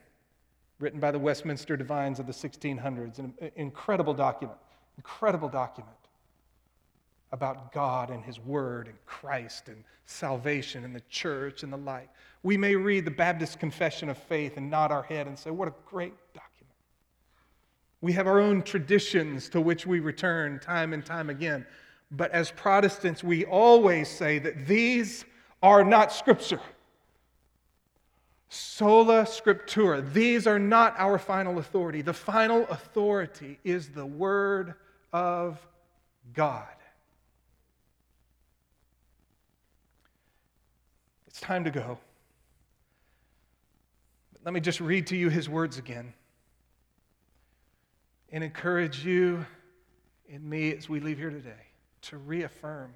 written 0.81 0.99
by 0.99 1.13
the 1.13 1.19
Westminster 1.19 1.77
Divines 1.77 2.19
of 2.19 2.27
the 2.27 2.33
1600s, 2.33 3.19
an 3.19 3.35
incredible 3.55 4.15
document, 4.15 4.59
incredible 4.97 5.49
document 5.49 5.97
about 7.33 7.73
God 7.73 8.11
and 8.11 8.25
His 8.25 8.41
Word 8.41 8.89
and 8.89 8.97
Christ 9.07 9.69
and 9.69 9.85
salvation 10.07 10.85
and 10.85 10.95
the 10.95 11.03
church 11.09 11.63
and 11.63 11.73
the 11.73 11.77
like. 11.77 12.09
We 12.43 12.57
may 12.57 12.75
read 12.75 13.05
the 13.05 13.11
Baptist 13.13 13.61
Confession 13.61 14.09
of 14.09 14.19
Faith 14.19 14.57
and 14.57 14.69
nod 14.69 14.91
our 14.91 15.05
head 15.05 15.29
and 15.29 15.39
say, 15.39 15.51
What 15.51 15.69
a 15.69 15.75
great 15.87 16.15
document. 16.35 16.50
We 18.01 18.13
have 18.13 18.27
our 18.27 18.41
own 18.41 18.63
traditions 18.63 19.49
to 19.51 19.61
which 19.61 19.87
we 19.87 20.01
return 20.01 20.59
time 20.59 20.93
and 20.93 21.05
time 21.05 21.29
again. 21.29 21.67
But 22.11 22.31
as 22.33 22.51
Protestants, 22.51 23.23
we 23.23 23.45
always 23.45 24.09
say 24.09 24.39
that 24.39 24.67
these 24.67 25.25
are 25.63 25.85
not 25.85 26.13
Scripture. 26.13 26.61
Sola 28.49 29.25
Scriptura. 29.25 30.13
These 30.13 30.47
are 30.47 30.59
not 30.59 30.95
our 30.99 31.19
final 31.19 31.59
authority. 31.59 32.03
The 32.03 32.13
final 32.13 32.67
authority 32.69 33.59
is 33.65 33.91
the 33.91 34.07
Word 34.07 34.75
of 35.13 35.65
God. 36.33 36.67
It's 41.29 41.41
time 41.41 41.65
to 41.65 41.71
go. 41.71 41.99
Let 44.45 44.55
me 44.55 44.61
just 44.61 44.81
read 44.81 45.07
to 45.09 45.17
you 45.17 45.29
his 45.29 45.49
words 45.49 45.79
again 45.79 46.15
and 48.33 48.45
encourage 48.45 49.05
you 49.05 49.45
and 50.33 50.45
me 50.45 50.75
as 50.75 50.89
we 50.89 51.01
leave 51.01 51.19
here 51.19 51.31
today 51.31 51.51
to 52.03 52.17
reaffirm 52.17 52.93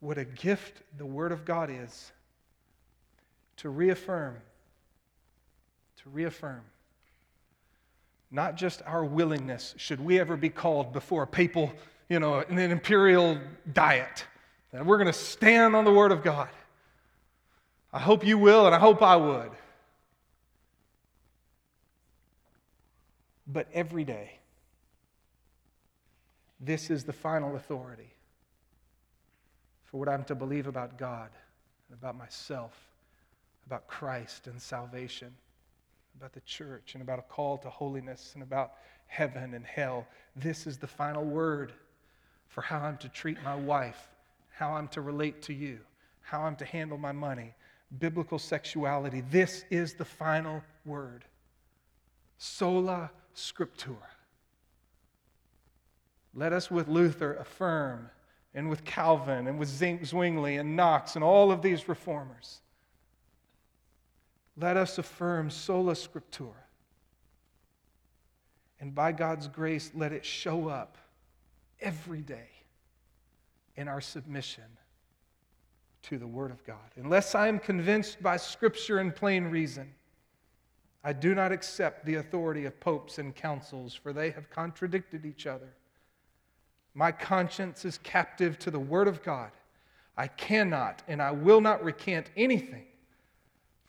what 0.00 0.18
a 0.18 0.24
gift 0.24 0.82
the 0.98 1.06
Word 1.06 1.32
of 1.32 1.44
God 1.44 1.70
is 1.70 2.12
to 3.56 3.68
reaffirm, 3.70 4.36
to 6.02 6.10
reaffirm 6.10 6.62
not 8.34 8.56
just 8.56 8.82
our 8.84 9.04
willingness, 9.04 9.74
should 9.76 10.00
we 10.00 10.18
ever 10.18 10.36
be 10.36 10.48
called 10.48 10.92
before 10.92 11.22
a 11.22 11.26
papal, 11.26 11.72
you 12.08 12.18
know, 12.18 12.40
an 12.40 12.58
imperial 12.58 13.38
diet, 13.72 14.26
that 14.72 14.84
we're 14.84 14.98
going 14.98 15.06
to 15.06 15.12
stand 15.12 15.76
on 15.76 15.84
the 15.84 15.92
Word 15.92 16.10
of 16.10 16.24
God. 16.24 16.48
I 17.92 18.00
hope 18.00 18.26
you 18.26 18.36
will, 18.36 18.66
and 18.66 18.74
I 18.74 18.80
hope 18.80 19.02
I 19.02 19.14
would. 19.14 19.50
But 23.46 23.68
every 23.72 24.04
day, 24.04 24.38
this 26.60 26.90
is 26.90 27.04
the 27.04 27.12
final 27.12 27.56
authority 27.56 28.12
for 29.84 29.98
what 29.98 30.08
I'm 30.08 30.24
to 30.24 30.34
believe 30.34 30.66
about 30.66 30.98
God 30.98 31.30
and 31.88 31.98
about 31.98 32.16
myself, 32.16 32.72
about 33.66 33.86
Christ 33.86 34.46
and 34.46 34.60
salvation, 34.60 35.32
about 36.18 36.32
the 36.32 36.40
church 36.40 36.94
and 36.94 37.02
about 37.02 37.18
a 37.18 37.22
call 37.22 37.58
to 37.58 37.70
holiness 37.70 38.30
and 38.34 38.42
about 38.42 38.72
heaven 39.06 39.54
and 39.54 39.66
hell. 39.66 40.06
This 40.34 40.66
is 40.66 40.78
the 40.78 40.86
final 40.86 41.24
word 41.24 41.72
for 42.48 42.62
how 42.62 42.78
I'm 42.78 42.96
to 42.98 43.08
treat 43.08 43.42
my 43.42 43.54
wife, 43.54 44.08
how 44.50 44.72
I'm 44.72 44.88
to 44.88 45.00
relate 45.00 45.42
to 45.42 45.52
you, 45.52 45.80
how 46.22 46.42
I'm 46.42 46.56
to 46.56 46.64
handle 46.64 46.96
my 46.96 47.12
money, 47.12 47.52
biblical 47.98 48.38
sexuality. 48.38 49.22
This 49.30 49.64
is 49.70 49.94
the 49.94 50.04
final 50.04 50.62
word. 50.84 51.24
Sola 52.38 53.10
scriptura. 53.34 53.96
Let 56.34 56.52
us 56.52 56.70
with 56.70 56.88
Luther 56.88 57.34
affirm, 57.34 58.10
and 58.54 58.68
with 58.68 58.84
Calvin, 58.84 59.46
and 59.46 59.58
with 59.58 59.68
Zwingli, 59.68 60.56
and 60.56 60.76
Knox, 60.76 61.14
and 61.14 61.24
all 61.24 61.50
of 61.50 61.62
these 61.62 61.88
reformers. 61.88 62.60
Let 64.56 64.76
us 64.76 64.98
affirm 64.98 65.50
sola 65.50 65.94
scriptura. 65.94 66.52
And 68.80 68.94
by 68.94 69.12
God's 69.12 69.48
grace, 69.48 69.90
let 69.94 70.12
it 70.12 70.24
show 70.24 70.68
up 70.68 70.98
every 71.80 72.20
day 72.20 72.48
in 73.76 73.88
our 73.88 74.00
submission 74.00 74.64
to 76.02 76.18
the 76.18 76.26
Word 76.26 76.50
of 76.50 76.64
God. 76.64 76.76
Unless 76.96 77.34
I 77.34 77.48
am 77.48 77.58
convinced 77.58 78.22
by 78.22 78.36
Scripture 78.36 78.98
and 78.98 79.14
plain 79.14 79.44
reason, 79.44 79.90
I 81.04 81.12
do 81.12 81.34
not 81.34 81.52
accept 81.52 82.06
the 82.06 82.14
authority 82.14 82.64
of 82.64 82.80
popes 82.80 83.18
and 83.18 83.34
councils, 83.34 83.94
for 83.94 84.14
they 84.14 84.30
have 84.30 84.48
contradicted 84.48 85.26
each 85.26 85.46
other. 85.46 85.68
My 86.94 87.12
conscience 87.12 87.84
is 87.84 87.98
captive 87.98 88.58
to 88.60 88.70
the 88.70 88.78
Word 88.78 89.06
of 89.06 89.22
God. 89.22 89.50
I 90.16 90.28
cannot 90.28 91.02
and 91.06 91.20
I 91.20 91.32
will 91.32 91.60
not 91.60 91.84
recant 91.84 92.30
anything, 92.36 92.86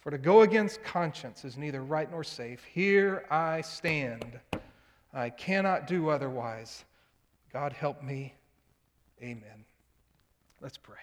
for 0.02 0.12
to 0.12 0.18
go 0.18 0.42
against 0.42 0.84
conscience 0.84 1.46
is 1.46 1.56
neither 1.56 1.84
right 1.84 2.12
nor 2.12 2.24
safe. 2.24 2.64
Here 2.66 3.26
I 3.32 3.62
stand. 3.62 4.40
I 5.14 5.30
cannot 5.30 5.88
do 5.88 6.10
otherwise. 6.10 6.84
God 7.54 7.72
help 7.72 8.04
me. 8.04 8.34
Amen. 9.22 9.64
Let's 10.60 10.78
pray. 10.78 10.98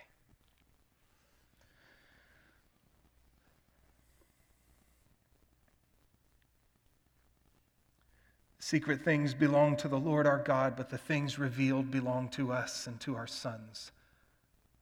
Secret 8.73 9.05
things 9.05 9.35
belong 9.35 9.77
to 9.77 9.87
the 9.87 10.01
Lord 10.01 10.27
our 10.27 10.39
God, 10.39 10.77
but 10.77 10.89
the 10.89 10.97
things 10.97 11.39
revealed 11.39 11.91
belong 11.91 12.31
to 12.31 12.51
us 12.51 12.87
and 12.87 12.99
to 13.01 13.15
our 13.15 13.27
sons 13.27 13.93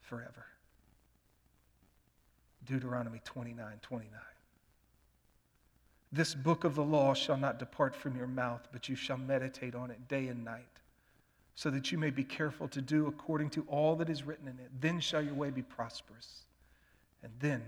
forever. 0.01 0.47
Deuteronomy 2.65 3.21
29 3.25 3.81
29. 3.83 4.21
This 6.13 6.37
book 6.37 6.63
of 6.63 6.77
the 6.77 6.85
law 6.85 7.15
shall 7.15 7.37
not 7.37 7.59
depart 7.59 7.97
from 7.97 8.17
your 8.17 8.29
mouth, 8.29 8.69
but 8.71 8.89
you 8.89 8.95
shall 8.95 9.19
meditate 9.19 9.75
on 9.75 9.91
it 9.91 10.07
day 10.07 10.29
and 10.29 10.45
night, 10.45 10.79
so 11.57 11.69
that 11.69 11.91
you 11.91 11.99
may 11.99 12.11
be 12.11 12.23
careful 12.23 12.69
to 12.69 12.81
do 12.81 13.09
according 13.09 13.51
to 13.51 13.65
all 13.67 13.97
that 13.97 14.09
is 14.09 14.23
written 14.23 14.47
in 14.47 14.61
it. 14.61 14.71
Then 14.81 15.01
shall 15.01 15.21
your 15.21 15.35
way 15.35 15.51
be 15.51 15.63
prosperous, 15.63 16.45
and 17.25 17.33
then 17.41 17.61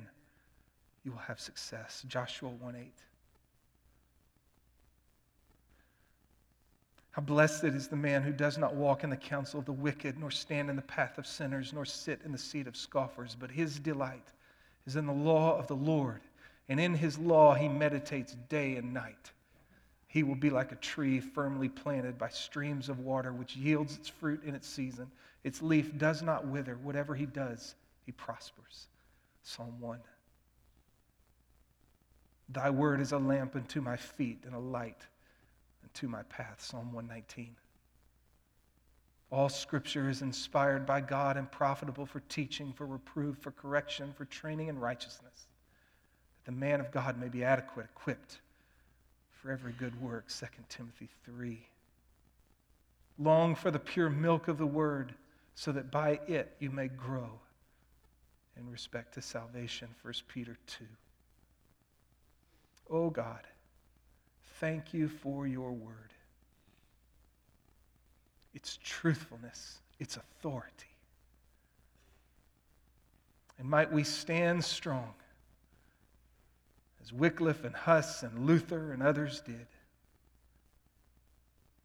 you 1.02 1.10
will 1.10 1.18
have 1.18 1.40
success. 1.40 2.04
Joshua 2.06 2.48
1 2.48 2.76
8. 2.76 2.92
How 7.12 7.20
blessed 7.20 7.64
is 7.64 7.88
the 7.88 7.96
man 7.96 8.22
who 8.22 8.32
does 8.32 8.56
not 8.56 8.74
walk 8.74 9.04
in 9.04 9.10
the 9.10 9.16
counsel 9.18 9.60
of 9.60 9.66
the 9.66 9.72
wicked, 9.72 10.18
nor 10.18 10.30
stand 10.30 10.70
in 10.70 10.76
the 10.76 10.82
path 10.82 11.18
of 11.18 11.26
sinners, 11.26 11.72
nor 11.72 11.84
sit 11.84 12.20
in 12.24 12.32
the 12.32 12.38
seat 12.38 12.66
of 12.66 12.74
scoffers, 12.74 13.36
but 13.38 13.50
his 13.50 13.78
delight 13.78 14.28
is 14.86 14.96
in 14.96 15.06
the 15.06 15.12
law 15.12 15.58
of 15.58 15.66
the 15.66 15.76
Lord, 15.76 16.22
and 16.70 16.80
in 16.80 16.94
his 16.94 17.18
law 17.18 17.54
he 17.54 17.68
meditates 17.68 18.34
day 18.48 18.76
and 18.76 18.94
night. 18.94 19.30
He 20.08 20.22
will 20.22 20.36
be 20.36 20.48
like 20.48 20.72
a 20.72 20.76
tree 20.76 21.20
firmly 21.20 21.68
planted 21.68 22.16
by 22.16 22.30
streams 22.30 22.88
of 22.88 23.00
water, 23.00 23.32
which 23.32 23.56
yields 23.56 23.96
its 23.96 24.08
fruit 24.08 24.42
in 24.44 24.54
its 24.54 24.68
season. 24.68 25.10
Its 25.44 25.60
leaf 25.60 25.96
does 25.98 26.22
not 26.22 26.46
wither. 26.46 26.76
Whatever 26.76 27.14
he 27.14 27.26
does, 27.26 27.74
he 28.06 28.12
prospers. 28.12 28.88
Psalm 29.42 29.80
1. 29.80 29.98
Thy 32.48 32.70
word 32.70 33.00
is 33.00 33.12
a 33.12 33.18
lamp 33.18 33.54
unto 33.54 33.82
my 33.82 33.96
feet 33.96 34.44
and 34.44 34.54
a 34.54 34.58
light 34.58 35.06
to 35.94 36.08
my 36.08 36.22
path. 36.24 36.62
Psalm 36.62 36.92
119. 36.92 37.56
All 39.30 39.48
scripture 39.48 40.10
is 40.10 40.20
inspired 40.20 40.84
by 40.84 41.00
God 41.00 41.36
and 41.36 41.50
profitable 41.50 42.04
for 42.04 42.20
teaching, 42.28 42.72
for 42.72 42.86
reproof, 42.86 43.38
for 43.38 43.50
correction, 43.50 44.12
for 44.16 44.26
training 44.26 44.68
in 44.68 44.78
righteousness, 44.78 45.46
that 46.44 46.52
the 46.52 46.56
man 46.56 46.80
of 46.80 46.90
God 46.90 47.18
may 47.18 47.28
be 47.28 47.42
adequate, 47.42 47.86
equipped 47.96 48.40
for 49.30 49.50
every 49.50 49.72
good 49.72 50.00
work. 50.02 50.28
2 50.28 50.46
Timothy 50.68 51.08
3. 51.24 51.58
Long 53.18 53.54
for 53.54 53.70
the 53.70 53.78
pure 53.78 54.10
milk 54.10 54.48
of 54.48 54.58
the 54.58 54.66
word, 54.66 55.14
so 55.54 55.72
that 55.72 55.90
by 55.90 56.20
it 56.28 56.54
you 56.58 56.70
may 56.70 56.88
grow 56.88 57.30
in 58.58 58.70
respect 58.70 59.14
to 59.14 59.22
salvation. 59.22 59.88
1 60.02 60.14
Peter 60.28 60.58
2. 60.66 60.84
Oh 62.90 63.08
God 63.08 63.46
thank 64.62 64.94
you 64.94 65.08
for 65.08 65.44
your 65.44 65.72
word. 65.72 66.12
Its 68.54 68.78
truthfulness, 68.84 69.80
its 69.98 70.16
authority. 70.16 70.86
And 73.58 73.68
might 73.68 73.90
we 73.90 74.04
stand 74.04 74.62
strong 74.62 75.14
as 77.02 77.12
Wycliffe 77.12 77.64
and 77.64 77.74
Huss 77.74 78.22
and 78.22 78.46
Luther 78.46 78.92
and 78.92 79.02
others 79.02 79.40
did. 79.40 79.66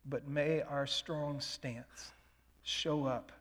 But 0.06 0.28
may 0.28 0.62
our 0.62 0.86
strong 0.86 1.42
stance 1.42 2.12
show 2.62 3.08
up 3.08 3.32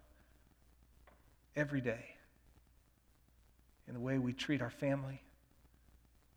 every 1.55 1.83
day 1.83 2.07
in 3.87 3.93
the 3.93 4.01
way 4.01 4.17
we 4.17 4.33
treat 4.33 4.63
our 4.63 4.71
family, 4.71 5.21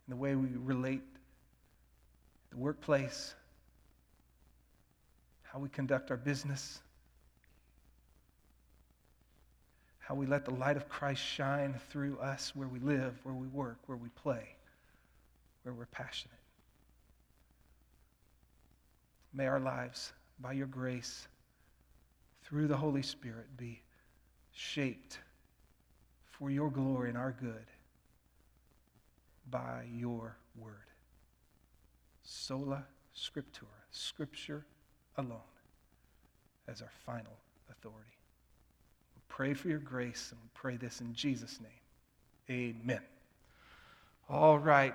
in 0.06 0.10
the 0.10 0.16
way 0.16 0.34
we 0.34 0.48
relate 0.54 1.00
the 2.50 2.58
workplace, 2.58 3.34
how 5.42 5.58
we 5.58 5.68
conduct 5.68 6.10
our 6.10 6.16
business, 6.16 6.80
how 9.98 10.14
we 10.14 10.26
let 10.26 10.44
the 10.44 10.50
light 10.50 10.76
of 10.76 10.88
Christ 10.88 11.22
shine 11.22 11.78
through 11.90 12.18
us 12.18 12.54
where 12.54 12.68
we 12.68 12.80
live, 12.80 13.14
where 13.22 13.34
we 13.34 13.46
work, 13.48 13.78
where 13.86 13.96
we 13.96 14.08
play, 14.10 14.56
where 15.62 15.74
we're 15.74 15.86
passionate. 15.86 16.36
May 19.32 19.46
our 19.46 19.60
lives, 19.60 20.12
by 20.40 20.52
your 20.52 20.66
grace, 20.66 21.28
through 22.42 22.66
the 22.66 22.76
Holy 22.76 23.02
Spirit, 23.02 23.46
be 23.56 23.80
shaped 24.52 25.20
for 26.26 26.50
your 26.50 26.70
glory 26.70 27.10
and 27.10 27.18
our 27.18 27.32
good 27.40 27.66
by 29.48 29.84
your 29.92 30.36
word 30.56 30.89
sola 32.30 32.84
scriptura, 33.12 33.82
scripture 33.90 34.64
alone, 35.16 35.38
as 36.68 36.80
our 36.80 36.92
final 37.04 37.36
authority. 37.70 38.16
We 39.16 39.22
pray 39.26 39.52
for 39.52 39.68
your 39.68 39.80
grace 39.80 40.28
and 40.30 40.40
we 40.40 40.48
pray 40.54 40.76
this 40.76 41.00
in 41.00 41.12
Jesus' 41.12 41.58
name. 41.60 42.78
Amen. 42.84 43.00
All 44.28 44.60
right. 44.60 44.94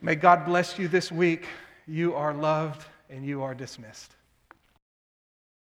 May 0.00 0.14
God 0.14 0.46
bless 0.46 0.78
you 0.78 0.88
this 0.88 1.12
week. 1.12 1.44
You 1.86 2.14
are 2.14 2.32
loved 2.32 2.86
and 3.10 3.24
you 3.24 3.42
are 3.42 3.54
dismissed. 3.54 4.15